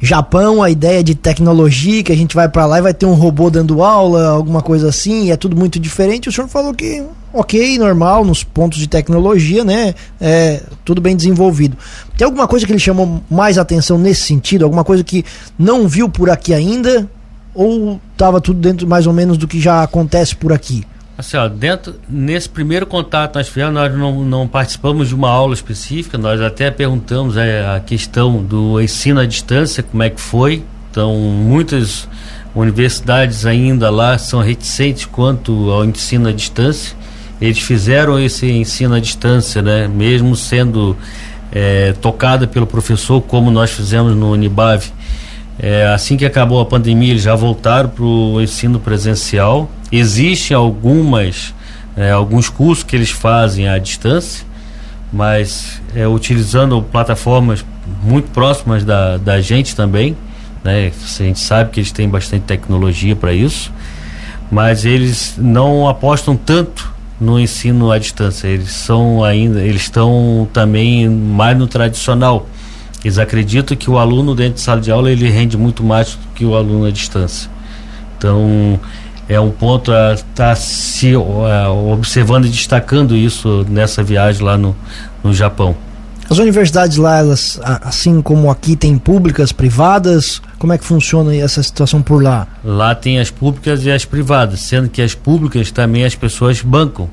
Japão, 0.00 0.62
a 0.62 0.70
ideia 0.70 1.02
de 1.02 1.14
tecnologia, 1.14 2.02
que 2.04 2.12
a 2.12 2.16
gente 2.16 2.34
vai 2.34 2.48
para 2.48 2.66
lá 2.66 2.78
e 2.78 2.82
vai 2.82 2.94
ter 2.94 3.04
um 3.04 3.14
robô 3.14 3.50
dando 3.50 3.82
aula, 3.82 4.28
alguma 4.28 4.62
coisa 4.62 4.88
assim, 4.88 5.32
é 5.32 5.36
tudo 5.36 5.56
muito 5.56 5.80
diferente. 5.80 6.28
O 6.28 6.32
senhor 6.32 6.46
falou 6.46 6.72
que, 6.72 7.02
ok, 7.32 7.78
normal, 7.78 8.24
nos 8.24 8.44
pontos 8.44 8.78
de 8.78 8.86
tecnologia, 8.86 9.64
né? 9.64 9.94
É 10.20 10.62
tudo 10.84 11.00
bem 11.00 11.16
desenvolvido. 11.16 11.76
Tem 12.16 12.24
alguma 12.24 12.46
coisa 12.46 12.64
que 12.64 12.70
ele 12.70 12.78
chamou 12.78 13.20
mais 13.28 13.58
atenção 13.58 13.98
nesse 13.98 14.22
sentido? 14.22 14.64
Alguma 14.64 14.84
coisa 14.84 15.02
que 15.02 15.24
não 15.58 15.88
viu 15.88 16.08
por 16.08 16.30
aqui 16.30 16.54
ainda? 16.54 17.08
Ou 17.52 18.00
estava 18.12 18.40
tudo 18.40 18.60
dentro 18.60 18.86
mais 18.86 19.06
ou 19.06 19.12
menos 19.12 19.36
do 19.36 19.48
que 19.48 19.60
já 19.60 19.82
acontece 19.82 20.36
por 20.36 20.52
aqui? 20.52 20.84
Assim, 21.18 21.36
ó, 21.36 21.48
dentro, 21.48 21.96
nesse 22.08 22.48
primeiro 22.48 22.86
contato 22.86 23.34
nós 23.34 23.48
tivemos, 23.48 23.74
nós 23.74 23.92
não, 23.92 24.24
não 24.24 24.46
participamos 24.46 25.08
de 25.08 25.16
uma 25.16 25.28
aula 25.28 25.52
específica, 25.52 26.16
nós 26.16 26.40
até 26.40 26.70
perguntamos 26.70 27.36
é, 27.36 27.66
a 27.74 27.80
questão 27.80 28.40
do 28.40 28.80
ensino 28.80 29.18
à 29.18 29.26
distância, 29.26 29.82
como 29.82 30.00
é 30.00 30.10
que 30.10 30.20
foi. 30.20 30.62
Então, 30.88 31.16
muitas 31.16 32.08
universidades 32.54 33.44
ainda 33.44 33.90
lá 33.90 34.16
são 34.16 34.40
reticentes 34.40 35.06
quanto 35.06 35.72
ao 35.72 35.84
ensino 35.84 36.28
à 36.28 36.32
distância. 36.32 36.96
Eles 37.40 37.58
fizeram 37.58 38.16
esse 38.16 38.48
ensino 38.48 38.94
à 38.94 39.00
distância, 39.00 39.60
né? 39.60 39.88
Mesmo 39.88 40.36
sendo 40.36 40.96
é, 41.50 41.94
tocada 41.94 42.46
pelo 42.46 42.66
professor, 42.66 43.20
como 43.22 43.50
nós 43.50 43.72
fizemos 43.72 44.14
no 44.14 44.30
Unibave. 44.30 44.92
É, 45.58 45.84
assim 45.88 46.16
que 46.16 46.24
acabou 46.24 46.60
a 46.60 46.64
pandemia, 46.64 47.10
eles 47.10 47.22
já 47.24 47.34
voltaram 47.34 47.88
para 47.88 48.04
o 48.04 48.40
ensino 48.40 48.78
presencial 48.78 49.68
Existem 49.90 50.56
algumas, 50.56 51.54
é, 51.96 52.10
alguns 52.10 52.48
cursos 52.48 52.84
que 52.84 52.94
eles 52.94 53.10
fazem 53.10 53.68
à 53.68 53.78
distância, 53.78 54.46
mas 55.12 55.80
é, 55.94 56.06
utilizando 56.06 56.82
plataformas 56.82 57.64
muito 58.02 58.30
próximas 58.30 58.84
da, 58.84 59.16
da 59.16 59.40
gente 59.40 59.74
também. 59.74 60.16
Né? 60.62 60.92
A 60.92 61.22
gente 61.22 61.40
sabe 61.40 61.70
que 61.70 61.80
eles 61.80 61.92
têm 61.92 62.08
bastante 62.08 62.42
tecnologia 62.42 63.16
para 63.16 63.32
isso, 63.32 63.72
mas 64.50 64.84
eles 64.84 65.34
não 65.38 65.88
apostam 65.88 66.36
tanto 66.36 66.92
no 67.20 67.38
ensino 67.38 67.90
à 67.90 67.98
distância. 67.98 68.46
Eles 68.46 68.70
são 68.70 69.24
ainda, 69.24 69.60
eles 69.62 69.82
estão 69.82 70.48
também 70.52 71.08
mais 71.08 71.56
no 71.56 71.66
tradicional. 71.66 72.46
Eles 73.04 73.18
acreditam 73.18 73.76
que 73.76 73.90
o 73.90 73.98
aluno 73.98 74.34
dentro 74.34 74.54
de 74.54 74.60
sala 74.60 74.80
de 74.80 74.90
aula 74.90 75.10
ele 75.10 75.28
rende 75.28 75.56
muito 75.56 75.82
mais 75.82 76.14
do 76.14 76.34
que 76.34 76.44
o 76.44 76.54
aluno 76.54 76.84
à 76.84 76.90
distância. 76.90 77.50
Então, 78.16 78.78
é 79.28 79.38
um 79.38 79.50
ponto 79.50 79.92
a 79.92 80.14
estar 80.14 80.26
tá 80.34 80.54
se 80.56 81.14
uh, 81.14 81.92
observando 81.92 82.46
e 82.46 82.48
destacando 82.48 83.14
isso 83.14 83.66
nessa 83.68 84.02
viagem 84.02 84.42
lá 84.42 84.56
no, 84.56 84.74
no 85.22 85.34
Japão. 85.34 85.76
As 86.30 86.38
universidades 86.38 86.98
lá, 86.98 87.18
elas, 87.18 87.58
assim 87.62 88.20
como 88.20 88.50
aqui, 88.50 88.76
tem 88.76 88.98
públicas, 88.98 89.50
privadas? 89.50 90.42
Como 90.58 90.72
é 90.74 90.78
que 90.78 90.84
funciona 90.84 91.34
essa 91.34 91.62
situação 91.62 92.02
por 92.02 92.22
lá? 92.22 92.46
Lá 92.62 92.94
tem 92.94 93.18
as 93.18 93.30
públicas 93.30 93.84
e 93.84 93.90
as 93.90 94.04
privadas, 94.04 94.60
sendo 94.60 94.90
que 94.90 95.00
as 95.00 95.14
públicas 95.14 95.70
também 95.70 96.04
as 96.04 96.14
pessoas 96.14 96.60
bancam 96.60 97.08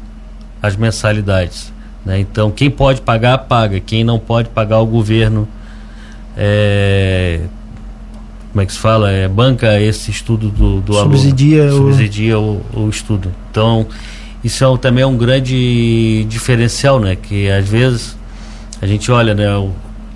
as 0.62 0.76
mensalidades. 0.76 1.72
Né? 2.06 2.20
Então, 2.20 2.52
quem 2.52 2.70
pode 2.70 3.02
pagar, 3.02 3.38
paga. 3.40 3.80
Quem 3.80 4.04
não 4.04 4.20
pode 4.20 4.50
pagar, 4.50 4.80
o 4.80 4.86
governo 4.86 5.48
é, 6.36 7.40
como 8.56 8.64
é 8.64 8.66
que 8.66 8.72
se 8.72 8.80
fala, 8.80 9.12
é, 9.12 9.28
banca 9.28 9.82
esse 9.82 10.10
estudo 10.10 10.50
do, 10.50 10.80
do 10.80 10.94
subsidia 10.94 11.68
aluno. 11.68 11.92
Subsidia 11.92 12.40
o, 12.40 12.62
o 12.74 12.90
estudo. 12.90 13.30
Então, 13.52 13.86
isso 14.42 14.64
é, 14.64 14.78
também 14.78 15.04
é 15.04 15.06
um 15.06 15.18
grande 15.18 16.26
diferencial, 16.30 16.98
né? 16.98 17.18
Que 17.18 17.50
às 17.52 17.68
vezes 17.68 18.18
a 18.82 18.88
gente 18.88 19.12
olha, 19.12 19.34
né? 19.34 19.54
O, 19.58 19.72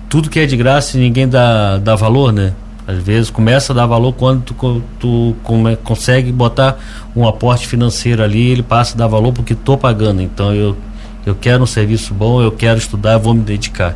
tudo 0.08 0.30
que 0.30 0.40
é 0.40 0.46
de 0.46 0.56
graça 0.56 0.96
ninguém 0.96 1.28
dá, 1.28 1.76
dá 1.76 1.94
valor, 1.94 2.32
né? 2.32 2.54
Às 2.86 3.02
vezes 3.02 3.28
começa 3.28 3.74
a 3.74 3.76
dar 3.76 3.84
valor 3.84 4.14
quando 4.14 4.42
tu, 4.42 4.82
tu 4.98 5.36
come, 5.42 5.76
consegue 5.76 6.32
botar 6.32 6.78
um 7.14 7.28
aporte 7.28 7.68
financeiro 7.68 8.22
ali, 8.22 8.48
ele 8.48 8.62
passa 8.62 8.94
a 8.94 8.96
dar 8.96 9.06
valor 9.06 9.34
porque 9.34 9.52
estou 9.52 9.76
pagando. 9.76 10.22
Então 10.22 10.54
eu, 10.54 10.74
eu 11.26 11.34
quero 11.34 11.62
um 11.62 11.66
serviço 11.66 12.14
bom, 12.14 12.40
eu 12.40 12.52
quero 12.52 12.78
estudar, 12.78 13.18
vou 13.18 13.34
me 13.34 13.42
dedicar 13.42 13.94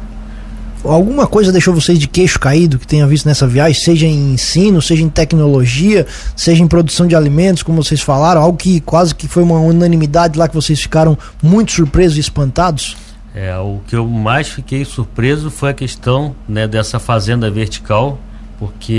alguma 0.84 1.26
coisa 1.26 1.50
deixou 1.50 1.74
vocês 1.74 1.98
de 1.98 2.06
queixo 2.06 2.38
caído 2.38 2.78
que 2.78 2.86
tenha 2.86 3.06
visto 3.06 3.26
nessa 3.26 3.46
viagem, 3.46 3.74
seja 3.74 4.06
em 4.06 4.32
ensino, 4.32 4.80
seja 4.80 5.02
em 5.02 5.08
tecnologia, 5.08 6.06
seja 6.36 6.62
em 6.62 6.68
produção 6.68 7.06
de 7.06 7.14
alimentos, 7.14 7.62
como 7.62 7.82
vocês 7.82 8.00
falaram, 8.00 8.40
algo 8.40 8.56
que 8.58 8.80
quase 8.80 9.14
que 9.14 9.26
foi 9.26 9.42
uma 9.42 9.58
unanimidade 9.60 10.38
lá 10.38 10.48
que 10.48 10.54
vocês 10.54 10.80
ficaram 10.80 11.16
muito 11.42 11.72
surpresos 11.72 12.16
e 12.16 12.20
espantados? 12.20 12.96
É, 13.34 13.56
o 13.58 13.80
que 13.86 13.96
eu 13.96 14.06
mais 14.06 14.48
fiquei 14.48 14.84
surpreso 14.84 15.50
foi 15.50 15.70
a 15.70 15.74
questão 15.74 16.36
né, 16.48 16.68
dessa 16.68 16.98
fazenda 16.98 17.50
vertical, 17.50 18.18
porque 18.58 18.92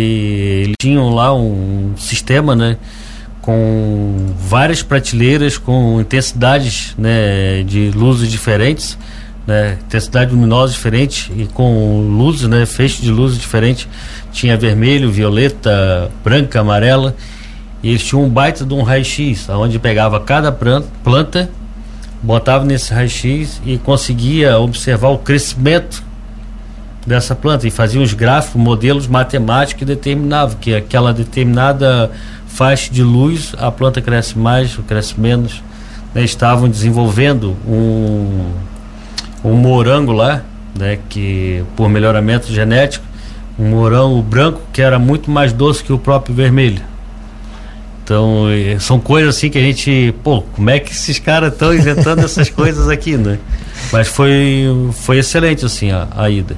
eles 0.64 0.76
tinham 0.80 1.10
lá 1.10 1.34
um 1.34 1.94
sistema, 1.98 2.56
né? 2.56 2.78
com 3.46 4.34
várias 4.40 4.82
prateleiras 4.82 5.56
com 5.56 6.02
intensidades 6.02 6.96
né, 6.98 7.62
de 7.62 7.92
luzes 7.92 8.32
diferentes 8.32 8.98
né, 9.46 9.78
intensidade 9.86 10.32
luminosa 10.32 10.74
diferente 10.74 11.32
e 11.36 11.46
com 11.48 12.02
luzes, 12.10 12.48
né, 12.48 12.66
feixe 12.66 13.02
de 13.02 13.12
luzes 13.12 13.40
diferente. 13.40 13.88
Tinha 14.32 14.58
vermelho, 14.58 15.12
violeta, 15.12 16.10
branca, 16.24 16.60
amarela. 16.60 17.16
E 17.84 17.90
eles 17.90 18.04
tinham 18.04 18.24
um 18.24 18.30
baita 18.30 18.66
de 18.66 18.74
um 18.74 18.82
raio-x, 18.82 19.48
onde 19.50 19.78
pegava 19.78 20.20
cada 20.20 20.52
planta, 20.52 21.50
botava 22.22 22.66
nesse 22.66 22.92
raio-x 22.92 23.62
e 23.64 23.78
conseguia 23.78 24.58
observar 24.58 25.10
o 25.10 25.20
crescimento 25.20 26.04
dessa 27.06 27.36
planta 27.36 27.68
e 27.68 27.72
fazia 27.72 28.02
os 28.02 28.14
gráficos, 28.14 28.60
modelos 28.60 29.06
matemáticos 29.06 29.78
que 29.78 29.86
determinavam 29.86 30.58
que 30.60 30.74
aquela 30.74 31.14
determinada 31.14 32.10
faixa 32.48 32.92
de 32.92 33.04
luz 33.04 33.54
a 33.60 33.72
planta 33.72 34.02
cresce 34.02 34.38
mais, 34.40 34.76
cresce 34.88 35.20
menos. 35.20 35.62
Né, 36.16 36.24
estavam 36.24 36.68
desenvolvendo 36.68 37.56
um 37.68 38.50
um 39.46 39.56
morango 39.56 40.12
lá, 40.12 40.44
né, 40.78 41.00
que 41.10 41.64
por 41.76 41.88
melhoramento 41.90 42.52
genético, 42.52 43.06
um 43.58 43.70
morango 43.70 44.22
branco 44.22 44.62
que 44.74 44.82
era 44.82 45.00
muito 45.00 45.32
mais 45.32 45.54
doce 45.54 45.84
que 45.84 45.94
o 45.94 46.00
próprio 46.00 46.36
vermelho. 46.36 46.82
Então, 48.04 48.46
são 48.80 49.00
coisas 49.00 49.36
assim 49.36 49.50
que 49.50 49.58
a 49.58 49.62
gente, 49.62 50.14
pô, 50.24 50.42
como 50.42 50.70
é 50.70 50.80
que 50.80 50.92
esses 50.92 51.18
caras 51.18 51.54
estão 51.54 51.74
inventando 51.74 52.20
essas 52.26 52.50
coisas 52.50 52.88
aqui, 52.88 53.18
né? 53.18 53.40
Mas 53.92 54.08
foi 54.08 54.66
foi 54.94 55.18
excelente 55.18 55.66
assim 55.66 55.92
a, 55.92 56.08
a 56.16 56.30
ida. 56.30 56.56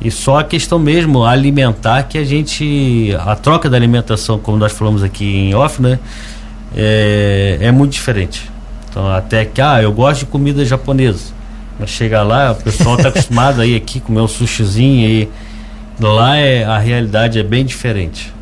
E 0.00 0.10
só 0.10 0.38
a 0.38 0.44
questão 0.44 0.78
mesmo 0.78 1.24
alimentar 1.24 2.04
que 2.04 2.16
a 2.16 2.24
gente 2.24 3.14
a 3.18 3.34
troca 3.34 3.68
da 3.68 3.76
alimentação, 3.76 4.38
como 4.38 4.56
nós 4.56 4.72
falamos 4.72 5.02
aqui 5.02 5.24
em 5.24 5.54
off, 5.54 5.82
né? 5.82 5.98
É, 6.76 7.58
é 7.60 7.72
muito 7.72 7.92
diferente. 7.92 8.48
Então, 8.88 9.08
até 9.12 9.44
que 9.44 9.60
ah, 9.60 9.82
eu 9.82 9.92
gosto 9.92 10.20
de 10.20 10.26
comida 10.26 10.64
japonesa. 10.64 11.39
Mas 11.78 11.90
chega 11.90 12.22
lá, 12.22 12.52
o 12.52 12.56
pessoal 12.56 12.96
está 12.96 13.08
acostumado 13.08 13.60
aí 13.60 13.74
aqui 13.74 14.00
comer 14.00 14.20
um 14.20 14.28
sushizinho 14.28 15.08
e 15.08 15.28
lá 15.98 16.36
é, 16.36 16.64
a 16.64 16.78
realidade 16.78 17.38
é 17.38 17.42
bem 17.42 17.64
diferente. 17.64 18.32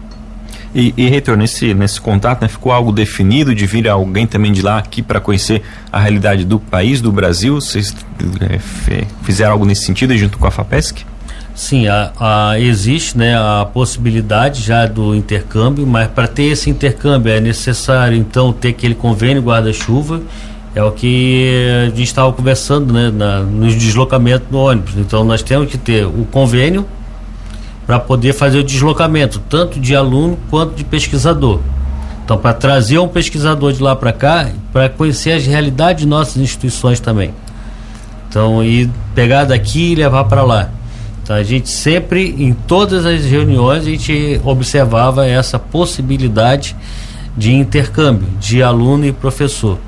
E, 0.74 0.92
e 0.96 1.08
Reitor, 1.08 1.36
nesse, 1.36 1.72
nesse 1.72 2.00
contato, 2.00 2.42
né, 2.42 2.48
ficou 2.48 2.72
algo 2.72 2.92
definido 2.92 3.54
de 3.54 3.66
vir 3.66 3.88
alguém 3.88 4.26
também 4.26 4.52
de 4.52 4.60
lá 4.60 4.78
aqui 4.78 5.02
para 5.02 5.20
conhecer 5.20 5.62
a 5.90 5.98
realidade 5.98 6.44
do 6.44 6.58
país, 6.60 7.00
do 7.00 7.10
Brasil? 7.10 7.54
Vocês 7.54 7.94
é, 8.40 8.58
fizeram 9.22 9.52
algo 9.52 9.64
nesse 9.64 9.84
sentido 9.84 10.16
junto 10.16 10.38
com 10.38 10.46
a 10.46 10.50
FAPESC? 10.50 11.04
Sim, 11.54 11.88
a, 11.88 12.12
a, 12.20 12.60
existe 12.60 13.18
né, 13.18 13.36
a 13.36 13.66
possibilidade 13.72 14.62
já 14.62 14.86
do 14.86 15.12
intercâmbio, 15.14 15.84
mas 15.84 16.06
para 16.08 16.28
ter 16.28 16.44
esse 16.44 16.70
intercâmbio 16.70 17.32
é 17.32 17.40
necessário 17.40 18.16
então 18.16 18.52
ter 18.52 18.68
aquele 18.68 18.94
convênio 18.94 19.42
guarda-chuva 19.42 20.22
é 20.74 20.82
o 20.82 20.92
que 20.92 21.58
a 21.82 21.96
gente 21.96 22.02
estava 22.02 22.32
conversando 22.32 22.92
né, 22.92 23.10
na, 23.10 23.40
nos 23.40 23.74
deslocamentos 23.74 24.48
do 24.48 24.58
ônibus. 24.58 24.94
Então 24.96 25.24
nós 25.24 25.42
temos 25.42 25.70
que 25.70 25.78
ter 25.78 26.06
o 26.06 26.26
convênio 26.30 26.86
para 27.86 27.98
poder 27.98 28.34
fazer 28.34 28.58
o 28.58 28.62
deslocamento, 28.62 29.40
tanto 29.48 29.80
de 29.80 29.96
aluno 29.96 30.38
quanto 30.50 30.74
de 30.74 30.84
pesquisador. 30.84 31.60
Então, 32.22 32.36
para 32.36 32.52
trazer 32.52 32.98
um 32.98 33.08
pesquisador 33.08 33.72
de 33.72 33.82
lá 33.82 33.96
para 33.96 34.12
cá, 34.12 34.50
para 34.70 34.90
conhecer 34.90 35.32
as 35.32 35.46
realidades 35.46 36.02
de 36.02 36.06
nossas 36.06 36.36
instituições 36.36 37.00
também. 37.00 37.32
Então, 38.28 38.62
e 38.62 38.90
pegar 39.14 39.44
daqui 39.44 39.92
e 39.92 39.94
levar 39.94 40.24
para 40.24 40.42
lá. 40.42 40.68
Então, 41.22 41.34
a 41.34 41.42
gente 41.42 41.70
sempre, 41.70 42.34
em 42.38 42.52
todas 42.52 43.06
as 43.06 43.24
reuniões, 43.24 43.86
a 43.86 43.90
gente 43.90 44.38
observava 44.44 45.26
essa 45.26 45.58
possibilidade 45.58 46.76
de 47.34 47.54
intercâmbio 47.54 48.28
de 48.38 48.62
aluno 48.62 49.06
e 49.06 49.12
professor. 49.12 49.78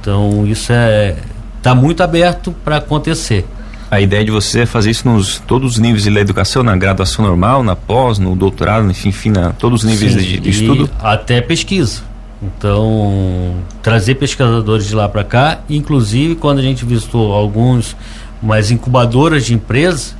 Então 0.00 0.46
isso 0.46 0.72
é 0.72 1.16
está 1.58 1.74
muito 1.74 2.02
aberto 2.02 2.54
para 2.64 2.76
acontecer. 2.76 3.44
A 3.90 4.00
ideia 4.00 4.24
de 4.24 4.30
você 4.30 4.60
é 4.60 4.66
fazer 4.66 4.90
isso 4.90 5.08
nos 5.08 5.38
todos 5.40 5.72
os 5.72 5.78
níveis 5.78 6.04
da 6.04 6.20
educação, 6.20 6.62
na 6.62 6.76
graduação 6.76 7.24
normal, 7.24 7.62
na 7.62 7.74
pós, 7.74 8.18
no 8.18 8.36
doutorado, 8.36 8.88
enfim, 8.90 9.08
enfim 9.08 9.30
na, 9.30 9.50
todos 9.50 9.82
os 9.82 9.90
níveis 9.90 10.12
Sim, 10.12 10.18
de, 10.18 10.40
de 10.40 10.50
estudo? 10.50 10.90
Até 11.00 11.40
pesquisa. 11.40 12.02
Então, 12.42 13.56
trazer 13.82 14.14
pesquisadores 14.14 14.86
de 14.86 14.94
lá 14.94 15.08
para 15.08 15.24
cá, 15.24 15.60
inclusive 15.68 16.36
quando 16.36 16.58
a 16.58 16.62
gente 16.62 16.84
visitou 16.84 17.32
alguns, 17.32 17.96
umas 18.42 18.70
incubadoras 18.70 19.46
de 19.46 19.54
empresas, 19.54 20.14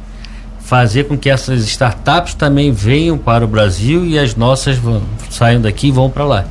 fazer 0.60 1.04
com 1.04 1.16
que 1.16 1.30
essas 1.30 1.62
startups 1.64 2.34
também 2.34 2.72
venham 2.72 3.16
para 3.16 3.44
o 3.44 3.48
Brasil 3.48 4.04
e 4.04 4.18
as 4.18 4.34
nossas 4.34 4.76
vão, 4.76 5.02
saiam 5.30 5.60
daqui 5.60 5.88
e 5.88 5.92
vão 5.92 6.10
para 6.10 6.24
lá. 6.24 6.44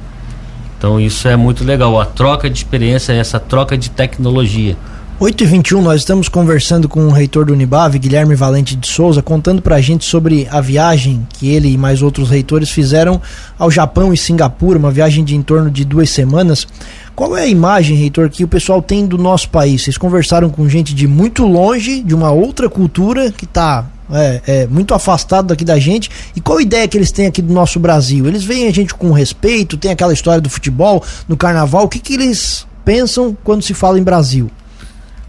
Então 0.77 0.99
isso 0.99 1.27
é 1.27 1.35
muito 1.35 1.63
legal, 1.63 1.99
a 1.99 2.05
troca 2.05 2.49
de 2.49 2.57
experiência, 2.57 3.13
essa 3.13 3.39
troca 3.39 3.77
de 3.77 3.89
tecnologia. 3.89 4.77
8 5.19 5.43
e 5.43 5.47
21 5.47 5.81
nós 5.81 6.01
estamos 6.01 6.29
conversando 6.29 6.87
com 6.87 7.07
o 7.07 7.09
reitor 7.09 7.43
do 7.43 7.51
Unibave, 7.51 7.97
Guilherme 7.97 8.35
Valente 8.35 8.75
de 8.75 8.87
Souza, 8.87 9.19
contando 9.19 9.63
para 9.63 9.77
a 9.77 9.81
gente 9.81 10.05
sobre 10.05 10.47
a 10.51 10.61
viagem 10.61 11.27
que 11.33 11.49
ele 11.49 11.69
e 11.69 11.77
mais 11.77 12.03
outros 12.03 12.29
reitores 12.29 12.69
fizeram 12.69 13.19
ao 13.57 13.71
Japão 13.71 14.13
e 14.13 14.17
Singapura, 14.17 14.77
uma 14.77 14.91
viagem 14.91 15.25
de 15.25 15.35
em 15.35 15.41
torno 15.41 15.71
de 15.71 15.83
duas 15.83 16.11
semanas. 16.11 16.67
Qual 17.15 17.35
é 17.35 17.41
a 17.41 17.47
imagem, 17.47 17.97
reitor, 17.97 18.29
que 18.29 18.43
o 18.43 18.47
pessoal 18.47 18.79
tem 18.79 19.07
do 19.07 19.17
nosso 19.17 19.49
país? 19.49 19.81
Vocês 19.81 19.97
conversaram 19.97 20.51
com 20.51 20.69
gente 20.69 20.93
de 20.93 21.07
muito 21.07 21.47
longe, 21.47 22.03
de 22.03 22.13
uma 22.13 22.29
outra 22.29 22.69
cultura 22.69 23.31
que 23.31 23.45
está 23.45 23.87
é, 24.11 24.41
é, 24.45 24.67
muito 24.67 24.93
afastado 24.93 25.47
daqui 25.47 25.65
da 25.65 25.79
gente. 25.79 26.11
E 26.35 26.41
qual 26.41 26.59
a 26.59 26.61
ideia 26.61 26.87
que 26.87 26.95
eles 26.95 27.11
têm 27.11 27.25
aqui 27.25 27.41
do 27.41 27.51
nosso 27.51 27.79
Brasil? 27.79 28.27
Eles 28.27 28.43
veem 28.43 28.67
a 28.67 28.71
gente 28.71 28.93
com 28.93 29.11
respeito, 29.11 29.77
tem 29.77 29.89
aquela 29.89 30.13
história 30.13 30.39
do 30.39 30.49
futebol, 30.49 31.03
no 31.27 31.35
carnaval. 31.35 31.85
O 31.85 31.89
que, 31.89 31.97
que 31.97 32.13
eles 32.13 32.67
pensam 32.85 33.35
quando 33.43 33.63
se 33.63 33.73
fala 33.73 33.97
em 33.97 34.03
Brasil? 34.03 34.51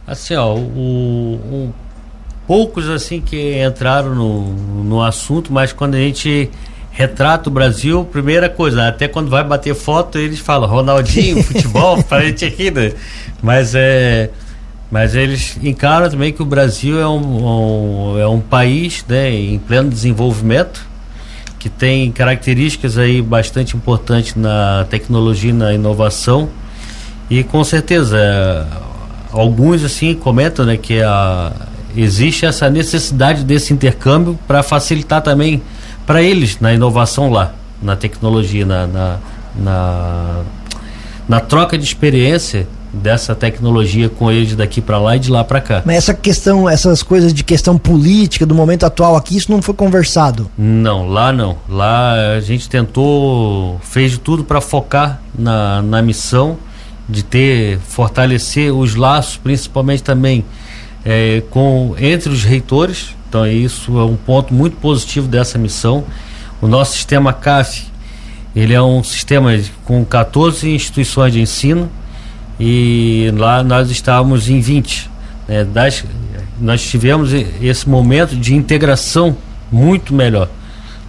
Assim, 0.08 0.34
ó, 0.34 0.54
o, 0.54 1.34
o 1.34 1.74
poucos 2.46 2.88
assim 2.88 3.20
que 3.20 3.62
entraram 3.62 4.14
no, 4.14 4.42
no 4.82 5.02
assunto, 5.02 5.52
mas 5.52 5.70
quando 5.70 5.96
a 5.96 5.98
gente 5.98 6.50
retrata 6.90 7.50
o 7.50 7.52
Brasil, 7.52 8.06
primeira 8.10 8.48
coisa, 8.48 8.88
até 8.88 9.06
quando 9.06 9.28
vai 9.28 9.44
bater 9.44 9.74
foto, 9.74 10.18
eles 10.18 10.38
falam 10.38 10.68
Ronaldinho, 10.68 11.40
futebol, 11.44 12.02
para 12.02 12.18
a 12.18 12.26
gente 12.26 12.46
aqui, 12.46 12.70
né? 12.70 12.92
Mas 13.42 13.74
é. 13.74 14.30
Mas 14.90 15.14
eles 15.14 15.58
encaram 15.62 16.08
também 16.08 16.32
que 16.32 16.40
o 16.40 16.46
Brasil 16.46 16.98
é 16.98 17.06
um, 17.06 18.14
um, 18.14 18.18
é 18.18 18.26
um 18.26 18.40
país 18.40 19.04
né, 19.06 19.30
em 19.30 19.58
pleno 19.58 19.90
desenvolvimento, 19.90 20.88
que 21.58 21.68
tem 21.68 22.10
características 22.10 22.96
aí 22.96 23.20
bastante 23.20 23.76
importantes 23.76 24.34
na 24.34 24.86
tecnologia 24.88 25.50
e 25.50 25.52
na 25.52 25.74
inovação. 25.74 26.48
E 27.28 27.44
com 27.44 27.62
certeza, 27.62 28.66
alguns 29.32 29.84
assim 29.84 30.14
comentam 30.14 30.64
né, 30.64 30.76
que 30.76 31.02
a, 31.02 31.52
existe 31.96 32.46
essa 32.46 32.70
necessidade 32.70 33.44
desse 33.44 33.72
intercâmbio 33.72 34.38
para 34.46 34.62
facilitar 34.62 35.22
também 35.22 35.62
para 36.06 36.22
eles 36.22 36.58
na 36.60 36.72
inovação 36.72 37.30
lá, 37.30 37.54
na 37.82 37.94
tecnologia, 37.94 38.64
na, 38.64 38.86
na, 38.86 39.16
na, 39.54 40.40
na 41.28 41.40
troca 41.40 41.76
de 41.76 41.84
experiência 41.84 42.66
dessa 42.92 43.34
tecnologia 43.34 44.08
com 44.08 44.30
eles 44.32 44.56
daqui 44.56 44.80
para 44.80 44.98
lá 44.98 45.16
e 45.16 45.18
de 45.18 45.30
lá 45.30 45.44
para 45.44 45.60
cá. 45.60 45.82
Mas 45.84 45.96
essa 45.96 46.14
questão, 46.14 46.68
essas 46.68 47.02
coisas 47.02 47.34
de 47.34 47.44
questão 47.44 47.76
política 47.76 48.46
do 48.46 48.54
momento 48.54 48.84
atual 48.84 49.16
aqui, 49.16 49.36
isso 49.36 49.50
não 49.50 49.60
foi 49.60 49.74
conversado? 49.74 50.50
Não, 50.56 51.06
lá 51.06 51.30
não. 51.30 51.56
Lá 51.68 52.14
a 52.36 52.40
gente 52.40 52.68
tentou, 52.68 53.78
fez 53.82 54.12
de 54.12 54.18
tudo 54.18 54.42
para 54.42 54.60
focar 54.60 55.20
na, 55.38 55.82
na 55.82 56.00
missão 56.00 56.56
de 57.08 57.22
ter, 57.22 57.78
fortalecer 57.78 58.72
os 58.72 58.94
laços, 58.94 59.36
principalmente 59.36 60.02
também 60.02 60.44
é, 61.04 61.42
com 61.50 61.94
entre 61.98 62.30
os 62.30 62.44
reitores. 62.44 63.16
Então 63.28 63.46
isso 63.46 63.98
é 63.98 64.04
um 64.04 64.16
ponto 64.16 64.52
muito 64.52 64.76
positivo 64.76 65.26
dessa 65.26 65.58
missão. 65.58 66.04
O 66.60 66.66
nosso 66.66 66.92
sistema 66.92 67.32
CAF, 67.32 67.86
ele 68.54 68.74
é 68.74 68.82
um 68.82 69.02
sistema 69.02 69.50
com 69.84 70.04
14 70.04 70.68
instituições 70.68 71.32
de 71.32 71.40
ensino 71.40 71.90
e 72.58 73.32
lá 73.36 73.62
nós 73.62 73.90
estávamos 73.90 74.48
em 74.48 74.60
20. 74.60 75.10
Né, 75.46 75.64
das, 75.64 76.04
nós 76.60 76.82
tivemos 76.82 77.32
esse 77.32 77.88
momento 77.88 78.34
de 78.34 78.54
integração 78.54 79.36
muito 79.70 80.12
melhor. 80.12 80.48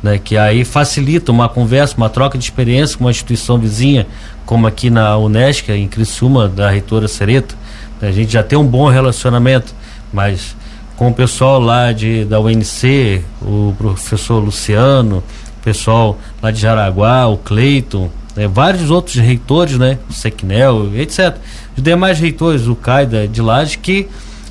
Né, 0.02 0.18
que 0.18 0.38
aí 0.38 0.64
facilita 0.64 1.30
uma 1.30 1.50
conversa, 1.50 1.98
uma 1.98 2.10
troca 2.10 2.38
de 2.38 2.44
experiência 2.46 2.98
com 2.98 3.04
uma 3.04 3.12
instituição 3.12 3.58
vizinha, 3.58 4.08
como 4.46 4.66
aqui 4.66 4.90
na 4.90 5.18
Unesco, 5.18 5.72
em 5.72 5.90
Criciúma, 5.90 6.48
da 6.48 6.70
reitora 6.70 7.08
Sereta. 7.08 7.54
A 8.02 8.10
gente 8.10 8.32
já 8.32 8.42
tem 8.42 8.58
um 8.58 8.66
bom 8.66 8.88
relacionamento, 8.88 9.76
mas 10.14 10.56
com 10.96 11.10
o 11.10 11.14
pessoal 11.14 11.60
lá 11.60 11.92
de, 11.92 12.26
da 12.26 12.40
UNC, 12.40 13.24
o 13.42 13.74
professor 13.78 14.40
Luciano, 14.40 15.24
o 15.60 15.64
pessoal 15.64 16.18
lá 16.42 16.52
de 16.52 16.60
Jaraguá, 16.60 17.28
o 17.28 17.38
Cleiton, 17.38 18.10
né, 18.36 18.48
vários 18.48 18.90
outros 18.90 19.16
reitores, 19.16 19.78
né, 19.78 19.98
o 20.10 20.14
Sequinel, 20.14 20.92
etc. 20.96 21.38
Os 21.76 21.84
demais 21.84 22.20
reitores, 22.20 22.68
o 22.68 22.76
CAIDA 22.76 23.28
de 23.28 23.42
Laje, 23.42 23.78
que 23.78 24.08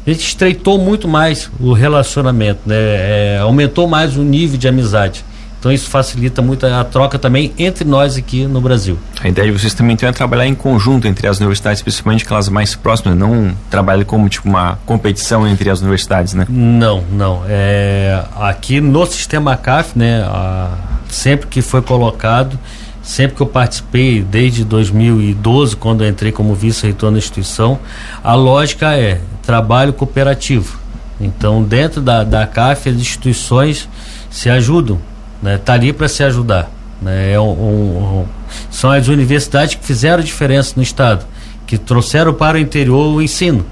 a 0.06 0.10
gente 0.10 0.26
estreitou 0.26 0.78
muito 0.78 1.06
mais 1.06 1.50
o 1.60 1.72
relacionamento, 1.72 2.60
né, 2.64 2.76
é, 2.76 3.38
aumentou 3.42 3.86
mais 3.86 4.16
o 4.16 4.22
nível 4.22 4.58
de 4.58 4.68
amizade. 4.68 5.24
Então 5.58 5.72
isso 5.72 5.90
facilita 5.90 6.40
muito 6.40 6.64
a 6.66 6.84
troca 6.84 7.18
também 7.18 7.52
entre 7.58 7.84
nós 7.84 8.16
aqui 8.16 8.46
no 8.46 8.60
Brasil. 8.60 8.96
A 9.20 9.28
ideia 9.28 9.50
de 9.50 9.58
vocês 9.58 9.74
também 9.74 9.94
então 9.94 10.08
é 10.08 10.12
trabalhar 10.12 10.46
em 10.46 10.54
conjunto 10.54 11.08
entre 11.08 11.26
as 11.26 11.38
universidades, 11.38 11.82
principalmente 11.82 12.24
aquelas 12.24 12.48
mais 12.48 12.76
próximas, 12.76 13.18
não 13.18 13.52
trabalhar 13.68 14.04
como 14.04 14.28
tipo 14.28 14.48
uma 14.48 14.78
competição 14.86 15.46
entre 15.48 15.68
as 15.68 15.80
universidades, 15.80 16.34
né? 16.34 16.46
Não, 16.48 17.02
não. 17.10 17.42
É, 17.48 18.22
aqui 18.36 18.80
no 18.80 19.04
sistema 19.06 19.56
CAF, 19.56 19.98
né, 19.98 20.22
a, 20.22 20.70
sempre 21.08 21.48
que 21.48 21.60
foi 21.60 21.82
colocado, 21.82 22.56
sempre 23.02 23.36
que 23.36 23.42
eu 23.42 23.46
participei, 23.46 24.22
desde 24.22 24.64
2012, 24.64 25.74
quando 25.74 26.04
eu 26.04 26.08
entrei 26.08 26.30
como 26.30 26.54
vice-reitor 26.54 27.10
na 27.10 27.18
instituição, 27.18 27.80
a 28.22 28.34
lógica 28.34 28.96
é 28.96 29.20
trabalho 29.42 29.92
cooperativo. 29.92 30.78
Então, 31.20 31.64
dentro 31.64 32.00
da, 32.00 32.22
da 32.22 32.46
CAF, 32.46 32.90
as 32.90 32.94
instituições 32.94 33.88
se 34.30 34.48
ajudam 34.48 35.00
né? 35.42 35.58
Tá 35.58 35.74
ali 35.74 35.92
para 35.92 36.08
se 36.08 36.22
ajudar, 36.22 36.70
né? 37.00 37.32
É 37.32 37.40
um, 37.40 37.50
um, 37.50 38.26
são 38.70 38.90
as 38.90 39.08
universidades 39.08 39.74
que 39.74 39.84
fizeram 39.84 40.22
diferença 40.22 40.74
no 40.76 40.82
estado, 40.82 41.24
que 41.66 41.78
trouxeram 41.78 42.34
para 42.34 42.56
o 42.56 42.60
interior 42.60 43.14
o 43.14 43.22
ensino. 43.22 43.64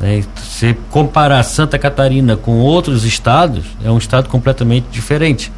Né? 0.00 0.24
Se 0.42 0.76
comparar 0.90 1.42
Santa 1.42 1.78
Catarina 1.78 2.36
com 2.36 2.58
outros 2.58 3.04
estados, 3.04 3.64
é 3.84 3.90
um 3.90 3.98
estado 3.98 4.28
completamente 4.28 4.86
diferente. 4.90 5.52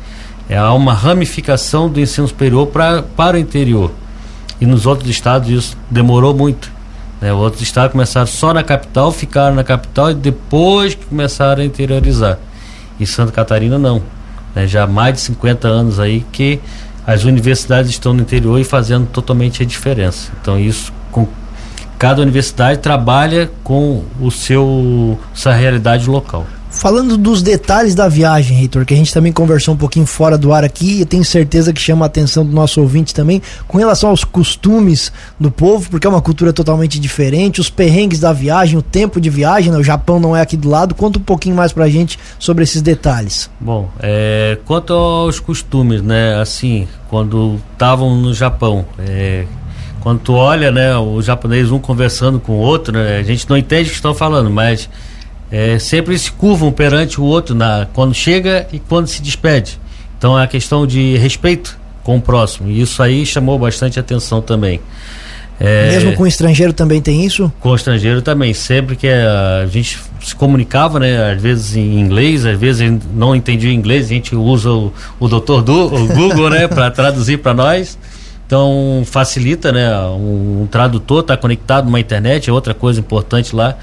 É 0.49 0.63
uma 0.63 0.95
ramificação 0.95 1.89
do 1.89 1.99
ensino 1.99 2.29
superior 2.29 2.69
pra, 2.69 3.03
para 3.03 3.37
o 3.37 3.41
interior. 3.41 3.91
E 4.61 4.67
nos 4.67 4.87
outros 4.87 5.09
estados 5.11 5.49
isso 5.49 5.77
demorou 5.91 6.35
muito. 6.35 6.71
Né? 7.21 7.33
Outros 7.33 7.63
estados 7.63 7.93
começaram 7.93 8.27
só 8.27 8.55
na 8.55 8.63
capital, 8.63 9.11
ficaram 9.11 9.57
na 9.57 9.65
capital 9.65 10.13
e 10.13 10.15
depois 10.15 10.95
que 10.95 11.05
começaram 11.07 11.63
a 11.63 11.65
interiorizar. 11.65 12.39
E 13.01 13.07
Santa 13.07 13.33
Catarina 13.33 13.79
não 13.79 14.03
né, 14.57 14.67
já 14.67 14.85
há 14.85 14.87
mais 14.87 15.15
de 15.15 15.21
50 15.21 15.69
anos 15.69 16.01
aí 16.01 16.25
que 16.33 16.59
as 17.07 17.25
universidades 17.25 17.91
estão 17.91 18.15
no 18.15 18.23
interior 18.23 18.59
e 18.59 18.65
fazendo 18.65 19.07
totalmente 19.07 19.63
a 19.63 19.67
diferença. 19.67 20.33
Então 20.41 20.59
isso 20.59 20.93
com 21.13 21.29
cada 21.99 22.23
universidade 22.23 22.81
trabalha 22.81 23.51
com 23.63 24.03
o 24.19 24.31
seu 24.31 25.19
sua 25.33 25.53
realidade 25.53 26.09
local. 26.09 26.47
Falando 26.87 27.17
dos 27.17 27.43
detalhes 27.43 27.97
da 27.97 28.07
viagem, 28.09 28.57
Reitor, 28.57 28.87
que 28.87 28.95
a 28.95 28.97
gente 28.97 29.13
também 29.13 29.33
conversou 29.33 29.75
um 29.75 29.77
pouquinho 29.77 30.07
fora 30.07 30.39
do 30.39 30.53
ar 30.53 30.63
aqui, 30.63 31.01
e 31.01 31.05
tenho 31.05 31.25
certeza 31.25 31.73
que 31.73 31.81
chama 31.81 32.05
a 32.05 32.07
atenção 32.07 32.47
do 32.47 32.53
nosso 32.53 32.81
ouvinte 32.81 33.13
também, 33.13 33.43
com 33.67 33.77
relação 33.77 34.11
aos 34.11 34.23
costumes 34.23 35.13
do 35.41 35.51
povo, 35.51 35.91
porque 35.91 36.07
é 36.07 36.11
uma 36.11 36.23
cultura 36.23 36.53
totalmente 36.53 37.01
diferente, 37.01 37.61
os 37.61 37.69
perrengues 37.69 38.21
da 38.21 38.33
viagem, 38.33 38.79
o 38.79 38.83
tempo 38.83 39.21
de 39.21 39.29
viagem, 39.29 39.73
né? 39.73 39.79
o 39.79 39.83
Japão 39.83 40.21
não 40.21 40.37
é 40.37 40.41
aqui 40.41 40.57
do 40.57 40.69
lado. 40.69 40.95
Conta 40.95 41.19
um 41.19 41.23
pouquinho 41.23 41.57
mais 41.57 41.73
pra 41.73 41.89
gente 41.89 42.21
sobre 42.39 42.63
esses 42.63 42.81
detalhes. 42.81 43.51
Bom, 43.59 43.91
é, 43.99 44.57
quanto 44.65 44.93
aos 44.93 45.41
costumes, 45.41 46.01
né, 46.03 46.41
assim, 46.41 46.87
quando 47.09 47.59
estavam 47.73 48.15
no 48.15 48.33
Japão, 48.33 48.85
é, 49.01 49.45
quando 49.99 50.21
tu 50.21 50.35
olha, 50.35 50.71
né, 50.71 50.97
o 50.97 51.21
japonês 51.21 51.73
um 51.73 51.81
conversando 51.81 52.39
com 52.39 52.53
o 52.53 52.61
outro, 52.61 52.93
né, 52.93 53.19
a 53.19 53.25
gente 53.25 53.51
não 53.51 53.57
entende 53.57 53.89
o 53.89 53.91
que 53.91 53.97
estão 53.97 54.15
falando, 54.15 54.49
mas 54.49 54.89
é, 55.51 55.79
sempre 55.79 56.19
se 56.19 56.31
curvam 56.33 56.73
perante 56.73 57.21
o 57.21 57.25
outro 57.25 57.55
na, 57.55 57.87
quando 57.93 58.15
chega 58.15 58.67
e 58.73 58.79
quando 58.79 59.07
se 59.07 59.23
despede. 59.23 59.79
Então 60.19 60.39
é 60.39 60.45
a 60.45 60.47
questão 60.47 60.87
de 60.87 61.17
respeito 61.17 61.79
com 62.03 62.17
o 62.17 62.21
próximo. 62.21 62.71
E 62.71 62.81
isso 62.81 63.03
aí 63.03 63.25
chamou 63.25 63.59
bastante 63.59 63.99
atenção 63.99 64.41
também. 64.41 64.81
É, 65.59 65.91
Mesmo 65.93 66.15
com 66.15 66.25
o 66.25 66.27
estrangeiro 66.27 66.73
também 66.73 67.01
tem 67.01 67.25
isso? 67.25 67.51
Com 67.61 67.71
o 67.71 67.77
estrangeiro 67.77 68.21
também. 68.21 68.53
Sempre 68.53 68.95
que 68.95 69.09
a 69.09 69.67
gente 69.67 69.99
se 70.23 70.35
comunicava, 70.35 71.01
né? 71.01 71.33
Às 71.33 71.41
vezes 71.41 71.77
em 71.77 71.99
inglês, 71.99 72.45
às 72.45 72.59
vezes 72.59 72.93
não 73.15 73.35
entendia 73.35 73.73
inglês, 73.73 74.07
a 74.07 74.09
gente 74.09 74.35
usa 74.35 74.71
o, 74.71 74.93
o 75.19 75.29
doutor 75.29 75.63
do 75.63 75.95
o 75.95 76.07
Google, 76.09 76.51
né? 76.51 76.69
para 76.69 76.91
traduzir 76.91 77.39
para 77.39 77.55
nós. 77.55 77.99
Então 78.47 79.03
facilita, 79.07 79.73
né? 79.73 79.97
Um, 79.99 80.63
um 80.63 80.69
tradutor 80.71 81.21
está 81.21 81.37
conectado 81.37 81.87
numa 81.87 81.99
internet, 81.99 82.51
é 82.51 82.53
outra 82.53 82.75
coisa 82.75 83.01
importante 83.01 83.57
lá 83.57 83.77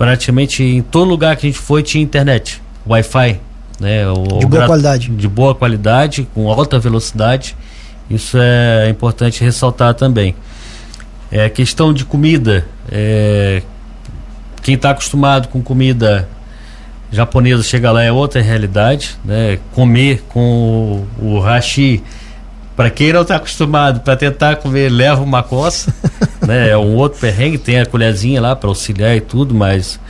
praticamente 0.00 0.62
em 0.62 0.80
todo 0.80 1.06
lugar 1.06 1.36
que 1.36 1.46
a 1.46 1.50
gente 1.50 1.58
foi 1.60 1.82
tinha 1.82 2.02
internet, 2.02 2.62
Wi-Fi, 2.86 3.38
né? 3.78 4.08
O, 4.08 4.38
de 4.38 4.46
boa 4.46 4.64
qualidade. 4.64 5.10
De 5.10 5.28
boa 5.28 5.54
qualidade, 5.54 6.26
com 6.34 6.50
alta 6.50 6.78
velocidade. 6.78 7.54
Isso 8.08 8.38
é 8.40 8.88
importante 8.88 9.44
ressaltar 9.44 9.92
também. 9.92 10.34
É 11.30 11.50
questão 11.50 11.92
de 11.92 12.06
comida. 12.06 12.64
É, 12.90 13.60
quem 14.62 14.74
está 14.74 14.88
acostumado 14.88 15.48
com 15.48 15.60
comida 15.60 16.26
japonesa 17.12 17.62
chega 17.62 17.92
lá 17.92 18.02
é 18.02 18.10
outra 18.10 18.40
realidade, 18.40 19.18
né? 19.22 19.58
Comer 19.74 20.22
com 20.30 21.04
o, 21.20 21.36
o 21.36 21.40
hashi 21.40 22.02
para 22.74 22.88
quem 22.88 23.12
não 23.12 23.20
está 23.20 23.36
acostumado, 23.36 24.00
para 24.00 24.16
tentar 24.16 24.56
comer, 24.56 24.88
leva 24.88 25.20
uma 25.20 25.42
coça, 25.42 25.94
né? 26.50 26.70
É 26.70 26.76
um 26.76 26.96
outro 26.96 27.20
perrengue, 27.20 27.56
tem 27.56 27.78
a 27.78 27.86
colherzinha 27.86 28.40
lá 28.40 28.56
para 28.56 28.68
auxiliar 28.68 29.16
e 29.16 29.20
tudo, 29.20 29.54
mas 29.54 30.00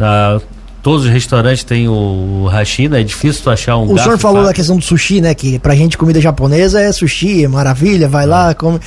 ah, 0.00 0.40
todos 0.82 1.04
os 1.04 1.10
restaurantes 1.10 1.62
têm 1.62 1.86
o, 1.86 2.48
hashi, 2.50 2.88
né? 2.88 3.02
É 3.02 3.04
difícil 3.04 3.42
tu 3.42 3.50
achar 3.50 3.76
um 3.76 3.92
O 3.92 3.98
senhor 3.98 4.16
falou 4.16 4.42
da 4.42 4.54
questão 4.54 4.78
do 4.78 4.82
sushi, 4.82 5.20
né? 5.20 5.34
Que 5.34 5.58
pra 5.58 5.74
gente 5.74 5.98
comida 5.98 6.22
japonesa 6.22 6.80
é 6.80 6.90
sushi, 6.90 7.44
é 7.44 7.48
maravilha, 7.48 8.08
vai 8.08 8.24
lá, 8.24 8.50
é. 8.50 8.54
come. 8.54 8.80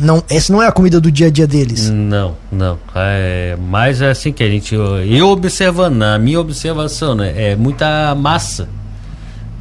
Não, 0.00 0.24
essa 0.30 0.50
não 0.50 0.62
é 0.62 0.66
a 0.66 0.72
comida 0.72 0.98
do 0.98 1.12
dia 1.12 1.26
a 1.26 1.30
dia 1.30 1.46
deles. 1.46 1.90
Não, 1.90 2.34
não. 2.50 2.78
É, 2.94 3.54
mas 3.68 4.00
é 4.00 4.08
assim 4.08 4.32
que 4.32 4.42
a 4.42 4.48
gente. 4.48 4.74
Eu 4.74 5.28
observando, 5.28 5.96
na 5.96 6.18
minha 6.18 6.40
observação, 6.40 7.14
né? 7.14 7.34
É 7.36 7.56
muita 7.56 8.14
massa. 8.14 8.70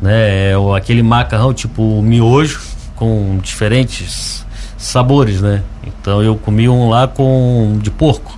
Né? 0.01 0.51
É 0.51 0.53
aquele 0.77 1.03
macarrão 1.03 1.53
tipo 1.53 2.01
miojo 2.01 2.61
com 2.95 3.39
diferentes 3.43 4.46
sabores, 4.77 5.41
né? 5.41 5.63
Então 5.85 6.21
eu 6.21 6.35
comi 6.35 6.69
um 6.69 6.89
lá 6.89 7.07
com 7.07 7.79
de 7.81 7.89
porco. 7.91 8.37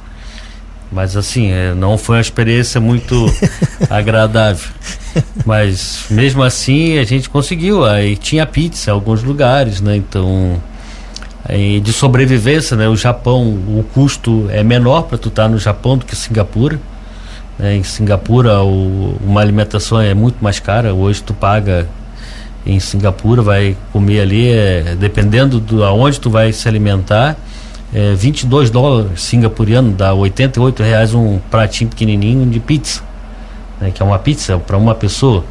Mas 0.91 1.15
assim, 1.15 1.51
é, 1.51 1.73
não 1.75 1.97
foi 1.97 2.15
uma 2.15 2.21
experiência 2.21 2.81
muito 2.81 3.25
agradável. 3.89 4.69
Mas 5.45 6.05
mesmo 6.09 6.41
assim 6.41 6.97
a 6.97 7.03
gente 7.03 7.29
conseguiu. 7.29 7.85
Aí 7.85 8.15
tinha 8.15 8.45
pizza 8.45 8.89
em 8.89 8.93
alguns 8.93 9.21
lugares, 9.21 9.81
né? 9.81 9.95
Então, 9.95 10.59
de 11.81 11.93
sobrevivência, 11.93 12.75
né? 12.75 12.87
O 12.87 12.95
Japão, 12.95 13.43
o 13.47 13.85
custo 13.93 14.47
é 14.49 14.63
menor 14.63 15.03
para 15.03 15.17
tu 15.17 15.29
estar 15.29 15.43
tá 15.43 15.49
no 15.49 15.59
Japão 15.59 15.97
do 15.97 16.05
que 16.05 16.15
Singapura. 16.15 16.79
Né? 17.57 17.75
Em 17.75 17.83
Singapura, 17.83 18.61
o, 18.61 19.17
uma 19.23 19.41
alimentação 19.41 19.99
é 19.99 20.13
muito 20.13 20.37
mais 20.41 20.59
cara. 20.59 20.93
Hoje 20.93 21.21
tu 21.21 21.33
paga 21.33 21.87
em 22.69 22.79
Singapura, 22.79 23.41
vai 23.41 23.75
comer 23.91 24.21
ali, 24.21 24.49
é, 24.49 24.95
dependendo 24.99 25.59
do 25.59 25.83
aonde 25.83 26.19
tu 26.19 26.29
vai 26.29 26.51
se 26.53 26.67
alimentar 26.67 27.37
é, 27.93 28.13
22 28.13 28.69
dólares 28.69 29.21
singapuriano, 29.21 29.91
dá 29.91 30.13
88 30.13 30.83
reais 30.83 31.13
um 31.13 31.39
pratinho 31.49 31.89
pequenininho 31.89 32.45
de 32.47 32.59
pizza, 32.59 33.01
né, 33.81 33.91
que 33.91 34.01
é 34.01 34.05
uma 34.05 34.19
pizza 34.19 34.57
para 34.57 34.77
uma 34.77 34.93
pessoa. 34.93 35.43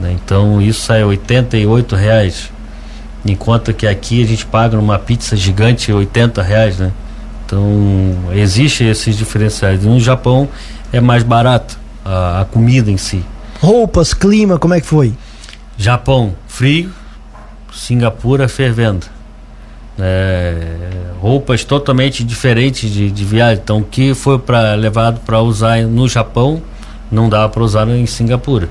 Né, 0.00 0.16
então 0.24 0.60
isso 0.60 0.80
sai 0.80 1.04
88 1.04 1.94
reais, 1.94 2.50
enquanto 3.24 3.72
que 3.72 3.86
aqui 3.86 4.22
a 4.22 4.26
gente 4.26 4.44
paga 4.44 4.76
numa 4.76 4.98
pizza 4.98 5.36
gigante 5.36 5.92
80 5.92 6.42
reais, 6.42 6.78
né? 6.78 6.92
Então 7.46 8.14
existe 8.32 8.84
esses 8.84 9.16
diferenciais. 9.16 9.82
No 9.82 9.98
Japão 9.98 10.48
é 10.92 11.00
mais 11.00 11.22
barato 11.22 11.78
a, 12.04 12.42
a 12.42 12.44
comida 12.44 12.90
em 12.90 12.98
si. 12.98 13.24
Roupas, 13.60 14.12
clima, 14.12 14.58
como 14.58 14.74
é 14.74 14.80
que 14.80 14.86
foi? 14.86 15.14
Japão 15.78 16.34
frio, 16.46 16.90
Singapura 17.72 18.48
fervendo 18.48 19.06
é, 19.98 20.64
roupas 21.20 21.64
totalmente 21.64 22.22
diferentes 22.22 22.90
de, 22.90 23.10
de 23.10 23.24
viagem. 23.24 23.60
Então, 23.62 23.78
o 23.78 23.84
que 23.84 24.14
foi 24.14 24.38
para 24.38 24.74
levado 24.74 25.20
para 25.20 25.40
usar 25.40 25.82
no 25.82 26.08
Japão 26.08 26.62
não 27.10 27.28
dá 27.28 27.48
para 27.48 27.62
usar 27.62 27.88
em 27.88 28.06
Singapura. 28.06 28.68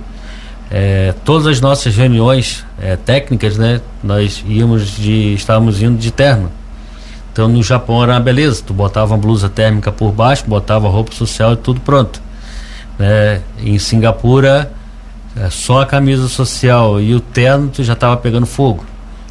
É, 0.70 1.14
todas 1.26 1.48
as 1.48 1.62
nossas 1.62 1.96
reuniões 1.96 2.66
é, 2.80 2.96
técnicas, 2.96 3.58
né, 3.58 3.82
nós 4.04 4.44
íamos 4.48 4.92
de, 4.92 5.34
estávamos 5.34 5.82
indo 5.82 5.98
de 5.98 6.12
terno. 6.12 6.52
Então 7.32 7.48
no 7.48 7.62
Japão 7.62 8.02
era 8.04 8.14
uma 8.14 8.20
beleza, 8.20 8.64
tu 8.66 8.74
botava 8.74 9.14
uma 9.14 9.20
blusa 9.20 9.48
térmica 9.48 9.92
por 9.92 10.12
baixo, 10.12 10.44
botava 10.48 10.88
roupa 10.90 11.14
social 11.14 11.54
e 11.54 11.58
tudo 11.58 11.80
pronto. 11.82 12.22
É, 13.00 13.42
em 13.64 13.78
Singapura, 13.78 14.72
é, 15.40 15.50
só 15.50 15.82
a 15.82 15.86
camisa 15.86 16.28
social 16.28 17.00
e 17.00 17.14
o 17.14 17.20
terno 17.20 17.70
tu 17.70 17.84
já 17.84 17.94
estava 17.94 18.18
pegando 18.18 18.46
fogo. 18.46 18.84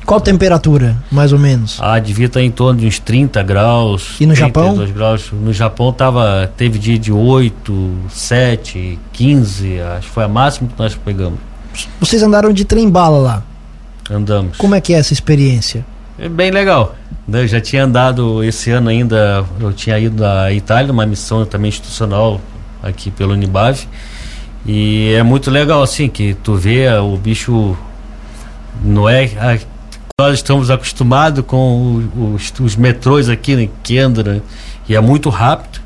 Qual 0.05 0.21
temperatura, 0.21 0.97
mais 1.11 1.33
ou 1.33 1.39
menos? 1.39 1.79
Ah, 1.81 1.99
devia 1.99 2.27
estar 2.27 2.41
em 2.41 2.51
torno 2.51 2.79
de 2.79 2.87
uns 2.87 3.01
30 3.01 3.43
graus. 3.43 4.15
E 4.21 4.27
no 4.27 4.37
Japão? 4.37 4.77
graus. 4.95 5.33
No 5.33 5.53
Japão 5.53 5.93
tava, 5.93 6.49
teve 6.57 6.79
dia 6.79 6.97
de 6.97 7.11
8, 7.11 7.93
7, 8.09 9.01
15, 9.13 9.81
acho 9.81 10.07
que 10.07 10.15
foi 10.15 10.23
a 10.23 10.29
máxima 10.29 10.69
que 10.69 10.79
nós 10.79 10.95
pegamos. 10.95 11.41
Vocês 11.99 12.23
andaram 12.23 12.53
de 12.53 12.65
trem 12.65 12.89
bala 12.89 13.19
lá? 13.19 13.43
Andamos. 14.09 14.57
Como 14.57 14.77
é 14.77 14.81
que 14.81 14.95
é 14.95 14.99
essa 14.99 15.13
experiência? 15.13 15.85
É 16.17 16.29
bem 16.29 16.53
legal. 16.53 16.95
Né? 17.27 17.43
Eu 17.43 17.49
já 17.49 17.61
tinha 17.61 17.85
andado 17.85 18.45
esse 18.45 18.71
ano 18.71 18.89
ainda, 18.89 19.45
eu 19.59 19.73
tinha 19.73 19.99
ido 19.99 20.25
à 20.25 20.53
Itália, 20.53 20.93
uma 20.93 21.05
missão 21.05 21.45
também 21.45 21.69
institucional 21.69 22.41
aqui 22.81 23.11
pelo 23.11 23.33
Unibav. 23.33 23.85
E 24.67 25.13
é 25.15 25.23
muito 25.23 25.51
legal 25.51 25.83
assim 25.83 26.09
que 26.09 26.35
tu 26.35 26.57
vê 26.57 26.89
o 26.99 27.17
bicho 27.17 27.77
não 28.83 29.09
é 29.09 29.31
nós 30.19 30.37
estamos 30.37 30.71
acostumados 30.71 31.45
com 31.47 32.09
os, 32.35 32.53
os 32.59 32.75
metrôs 32.75 33.29
aqui 33.29 33.53
em 33.53 33.57
né, 33.57 33.69
Kendra 33.83 34.43
e 34.89 34.95
é 34.95 35.01
muito 35.01 35.29
rápido. 35.29 35.79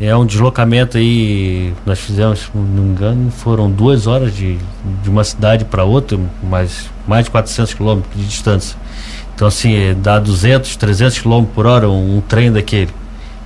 É 0.00 0.14
um 0.14 0.24
deslocamento 0.24 0.98
aí, 0.98 1.74
nós 1.84 1.98
fizemos, 1.98 2.48
não 2.54 2.62
me 2.62 2.90
engano, 2.90 3.30
foram 3.30 3.68
duas 3.68 4.06
horas 4.06 4.32
de, 4.36 4.56
de 5.02 5.10
uma 5.10 5.24
cidade 5.24 5.64
para 5.64 5.82
outra, 5.82 6.16
mas 6.42 6.88
mais 7.08 7.24
de 7.24 7.30
400 7.32 7.74
quilômetros 7.74 8.14
de 8.14 8.24
distância. 8.24 8.78
Então, 9.34 9.48
assim, 9.48 9.74
é, 9.74 9.94
dá 9.94 10.20
200, 10.20 10.76
300 10.76 11.18
quilômetros 11.18 11.54
por 11.54 11.66
hora 11.66 11.88
um, 11.88 12.18
um 12.18 12.20
trem 12.20 12.52
daquele. 12.52 12.90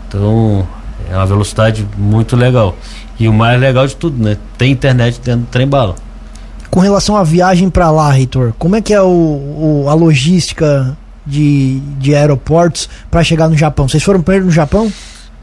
Então, 0.07 0.69
é 1.11 1.17
uma 1.17 1.27
velocidade 1.27 1.87
muito 1.97 2.37
legal. 2.37 2.77
E 3.21 3.29
o 3.29 3.33
mais 3.33 3.61
legal 3.61 3.87
de 3.87 3.95
tudo, 3.95 4.21
né? 4.21 4.39
Tem 4.57 4.73
internet 4.73 5.21
dentro 5.21 5.43
do 5.43 5.47
trem 5.47 5.69
bala. 5.69 5.95
Com 6.71 6.81
relação 6.81 7.17
à 7.17 7.23
viagem 7.23 7.69
para 7.69 7.91
lá, 7.91 8.11
Reitor, 8.11 8.55
como 8.59 8.77
é 8.77 8.81
que 8.81 8.95
é 8.95 9.03
o, 9.03 9.07
o, 9.07 9.85
a 9.89 9.95
logística 9.95 10.97
de, 11.27 11.81
de 11.99 12.15
aeroportos 12.15 12.89
para 13.11 13.23
chegar 13.23 13.49
no 13.49 13.57
Japão? 13.57 13.87
Vocês 13.87 14.03
foram 14.03 14.23
primeiro 14.23 14.47
no 14.47 14.53
Japão? 14.53 14.91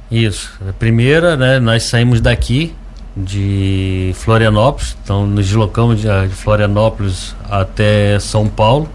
Isso. 0.10 0.52
A 0.68 0.74
primeira, 0.74 1.38
né, 1.38 1.60
nós 1.60 1.84
saímos 1.84 2.20
daqui 2.20 2.74
de 3.16 4.12
Florianópolis, 4.16 4.96
então 5.04 5.28
nos 5.28 5.46
deslocamos 5.46 6.02
de, 6.02 6.08
de 6.08 6.34
Florianópolis 6.34 7.36
até 7.50 8.20
São 8.20 8.48
Paulo. 8.48 8.90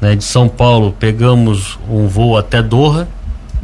Né, 0.00 0.16
de 0.16 0.24
São 0.24 0.48
Paulo 0.48 0.94
pegamos 0.98 1.78
um 1.88 2.06
voo 2.08 2.36
até 2.36 2.62
Doha, 2.62 3.06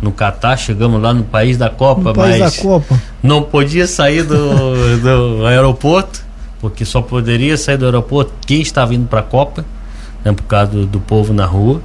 no 0.00 0.12
Catar, 0.12 0.56
chegamos 0.56 1.00
lá 1.02 1.12
no 1.12 1.24
país 1.24 1.56
da 1.56 1.68
Copa, 1.68 2.12
país 2.12 2.38
mas 2.38 2.56
da 2.56 2.62
Copa. 2.62 3.00
não 3.22 3.42
podia 3.42 3.86
sair 3.86 4.22
do, 4.22 4.36
do 5.38 5.46
aeroporto 5.46 6.28
porque 6.60 6.84
só 6.84 7.00
poderia 7.00 7.56
sair 7.56 7.76
do 7.76 7.84
aeroporto 7.84 8.32
quem 8.46 8.60
estava 8.60 8.94
indo 8.94 9.06
para 9.06 9.20
a 9.20 9.22
Copa, 9.22 9.64
né, 10.24 10.32
por 10.32 10.44
causa 10.44 10.72
do, 10.72 10.86
do, 10.86 11.00
povo 11.00 11.32
na 11.32 11.46
rua. 11.46 11.80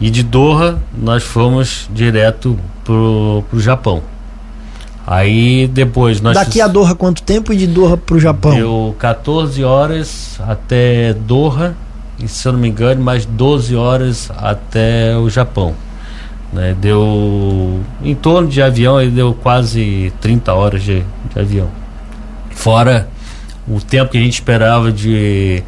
E 0.00 0.10
de 0.10 0.22
Doha 0.22 0.78
nós 0.96 1.22
fomos 1.22 1.88
direto 1.92 2.58
pro, 2.84 3.44
pro 3.50 3.60
Japão. 3.60 4.02
Aí 5.06 5.66
depois 5.66 6.20
nós 6.20 6.34
Daqui 6.34 6.60
a 6.60 6.68
Doha 6.68 6.94
quanto 6.94 7.22
tempo 7.22 7.52
e 7.52 7.56
de 7.56 7.66
Doha 7.66 7.96
pro 7.96 8.18
Japão? 8.18 8.54
Deu 8.54 8.94
14 8.98 9.64
horas 9.64 10.38
até 10.46 11.14
Doha 11.14 11.74
e 12.18 12.28
se 12.28 12.46
eu 12.46 12.52
não 12.52 12.60
me 12.60 12.68
engano 12.68 13.02
mais 13.02 13.24
12 13.24 13.74
horas 13.74 14.30
até 14.36 15.16
o 15.16 15.28
Japão. 15.28 15.74
Né? 16.52 16.76
Deu 16.80 17.80
em 18.02 18.14
torno 18.14 18.48
de 18.48 18.62
avião 18.62 18.96
aí 18.96 19.10
deu 19.10 19.34
quase 19.34 20.12
30 20.20 20.54
horas 20.54 20.82
de, 20.82 21.02
de 21.32 21.40
avião. 21.40 21.68
Fora 22.50 23.08
o 23.66 23.80
tempo 23.80 24.10
que 24.10 24.18
a 24.18 24.20
gente 24.20 24.34
esperava 24.34 24.90
de 24.90 25.62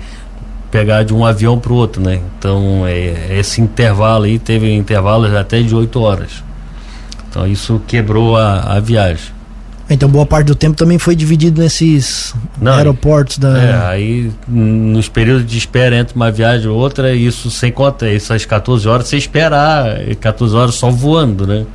pegar 0.70 1.02
de 1.02 1.12
um 1.12 1.24
avião 1.24 1.58
para 1.58 1.72
o 1.72 1.76
outro, 1.76 2.00
né? 2.00 2.20
Então, 2.38 2.86
é, 2.86 3.38
esse 3.38 3.60
intervalo 3.60 4.24
aí 4.24 4.38
teve 4.38 4.72
intervalos 4.72 5.34
até 5.34 5.60
de 5.60 5.74
8 5.74 6.00
horas. 6.00 6.44
Então, 7.28 7.46
isso 7.46 7.80
quebrou 7.86 8.36
a, 8.36 8.76
a 8.76 8.80
viagem. 8.80 9.39
Então, 9.90 10.08
boa 10.08 10.24
parte 10.24 10.46
do 10.46 10.54
tempo 10.54 10.76
também 10.76 10.98
foi 10.98 11.16
dividido 11.16 11.60
nesses 11.60 12.32
Não, 12.60 12.72
aeroportos 12.74 13.38
da. 13.38 13.58
É, 13.58 13.86
aí 13.88 14.30
nos 14.46 15.08
períodos 15.08 15.44
de 15.44 15.58
espera 15.58 15.96
entre 15.96 16.14
uma 16.14 16.30
viagem 16.30 16.66
e 16.66 16.68
outra, 16.68 17.12
isso 17.12 17.50
sem 17.50 17.72
conta, 17.72 18.08
essas 18.08 18.44
14 18.44 18.86
horas 18.88 19.08
você 19.08 19.16
esperar, 19.16 19.98
14 20.20 20.54
horas 20.54 20.74
só 20.76 20.90
voando, 20.90 21.44
né? 21.44 21.66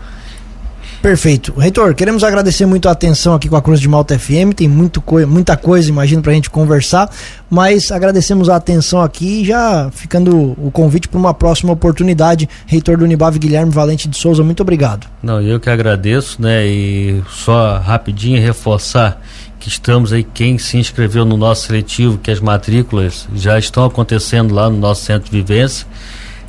Perfeito. 1.05 1.53
Reitor, 1.55 1.93
queremos 1.93 2.23
agradecer 2.23 2.65
muito 2.65 2.89
a 2.89 2.91
atenção 2.91 3.35
aqui 3.35 3.47
com 3.47 3.55
a 3.55 3.61
Cruz 3.61 3.79
de 3.79 3.87
Malta 3.87 4.17
FM. 4.17 4.55
Tem 4.55 4.67
muito 4.67 4.99
coi 4.99 5.23
muita 5.23 5.55
coisa, 5.55 5.87
imagino, 5.87 6.19
para 6.19 6.31
a 6.31 6.33
gente 6.33 6.49
conversar. 6.49 7.11
Mas 7.47 7.91
agradecemos 7.91 8.49
a 8.49 8.55
atenção 8.55 8.99
aqui 8.99 9.45
já 9.45 9.91
ficando 9.91 10.55
o 10.57 10.71
convite 10.71 11.07
para 11.07 11.19
uma 11.19 11.31
próxima 11.31 11.71
oportunidade. 11.71 12.49
Reitor 12.65 12.97
do 12.97 13.03
Unibav 13.03 13.37
Guilherme 13.37 13.71
Valente 13.71 14.07
de 14.09 14.17
Souza, 14.17 14.41
muito 14.41 14.61
obrigado. 14.61 15.05
Não, 15.21 15.39
eu 15.39 15.59
que 15.59 15.69
agradeço, 15.69 16.41
né? 16.41 16.65
E 16.65 17.21
só 17.29 17.77
rapidinho 17.77 18.41
reforçar 18.41 19.21
que 19.59 19.69
estamos 19.69 20.11
aí, 20.11 20.23
quem 20.23 20.57
se 20.57 20.77
inscreveu 20.77 21.23
no 21.23 21.37
nosso 21.37 21.67
seletivo, 21.67 22.17
que 22.17 22.31
as 22.31 22.39
matrículas 22.39 23.27
já 23.35 23.59
estão 23.59 23.85
acontecendo 23.85 24.55
lá 24.55 24.71
no 24.71 24.77
nosso 24.77 25.05
centro 25.05 25.29
de 25.29 25.37
vivência 25.37 25.85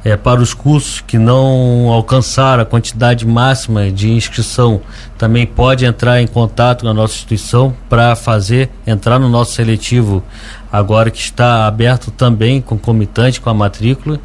é, 0.06 0.16
para 0.16 0.40
os 0.40 0.54
cursos 0.54 1.00
que 1.00 1.18
não 1.18 1.90
alcançaram 1.90 2.62
a 2.62 2.64
quantidade 2.64 3.26
máxima 3.26 3.90
de 3.90 4.08
inscrição, 4.08 4.80
também 5.18 5.44
pode 5.44 5.84
entrar 5.84 6.22
em 6.22 6.28
contato 6.28 6.82
com 6.82 6.88
a 6.88 6.94
nossa 6.94 7.14
instituição 7.14 7.74
para 7.88 8.14
fazer, 8.14 8.70
entrar 8.86 9.18
no 9.18 9.28
nosso 9.28 9.54
seletivo 9.54 10.22
agora 10.72 11.10
que 11.10 11.18
está 11.18 11.66
aberto 11.66 12.12
também 12.12 12.60
concomitante 12.60 13.40
com 13.40 13.50
a 13.50 13.54
matrícula 13.54 14.20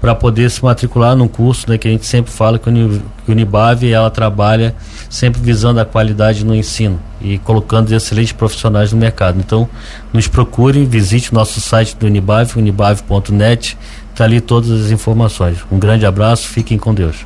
para 0.00 0.14
poder 0.14 0.50
se 0.50 0.64
matricular 0.64 1.14
num 1.14 1.28
curso 1.28 1.68
né, 1.68 1.76
que 1.76 1.86
a 1.86 1.90
gente 1.90 2.06
sempre 2.06 2.32
fala 2.32 2.58
que 2.58 2.70
o 2.70 3.02
Unibave 3.28 3.92
ela 3.92 4.10
trabalha 4.10 4.74
sempre 5.10 5.40
visando 5.40 5.80
a 5.80 5.84
qualidade 5.84 6.46
no 6.46 6.54
ensino 6.54 6.98
e 7.20 7.38
colocando 7.38 7.92
excelentes 7.92 8.32
profissionais 8.32 8.92
no 8.92 8.98
mercado. 8.98 9.38
Então, 9.38 9.68
nos 10.12 10.28
procure, 10.28 10.84
visite 10.84 11.32
o 11.32 11.34
nosso 11.34 11.60
site 11.60 11.96
do 11.96 12.06
Unibave, 12.06 12.58
unibave.net, 12.58 13.76
está 14.16 14.24
ali 14.24 14.40
todas 14.40 14.70
as 14.70 14.90
informações. 14.90 15.58
Um 15.70 15.78
grande 15.78 16.06
abraço, 16.06 16.48
fiquem 16.48 16.78
com 16.78 16.94
Deus. 16.94 17.16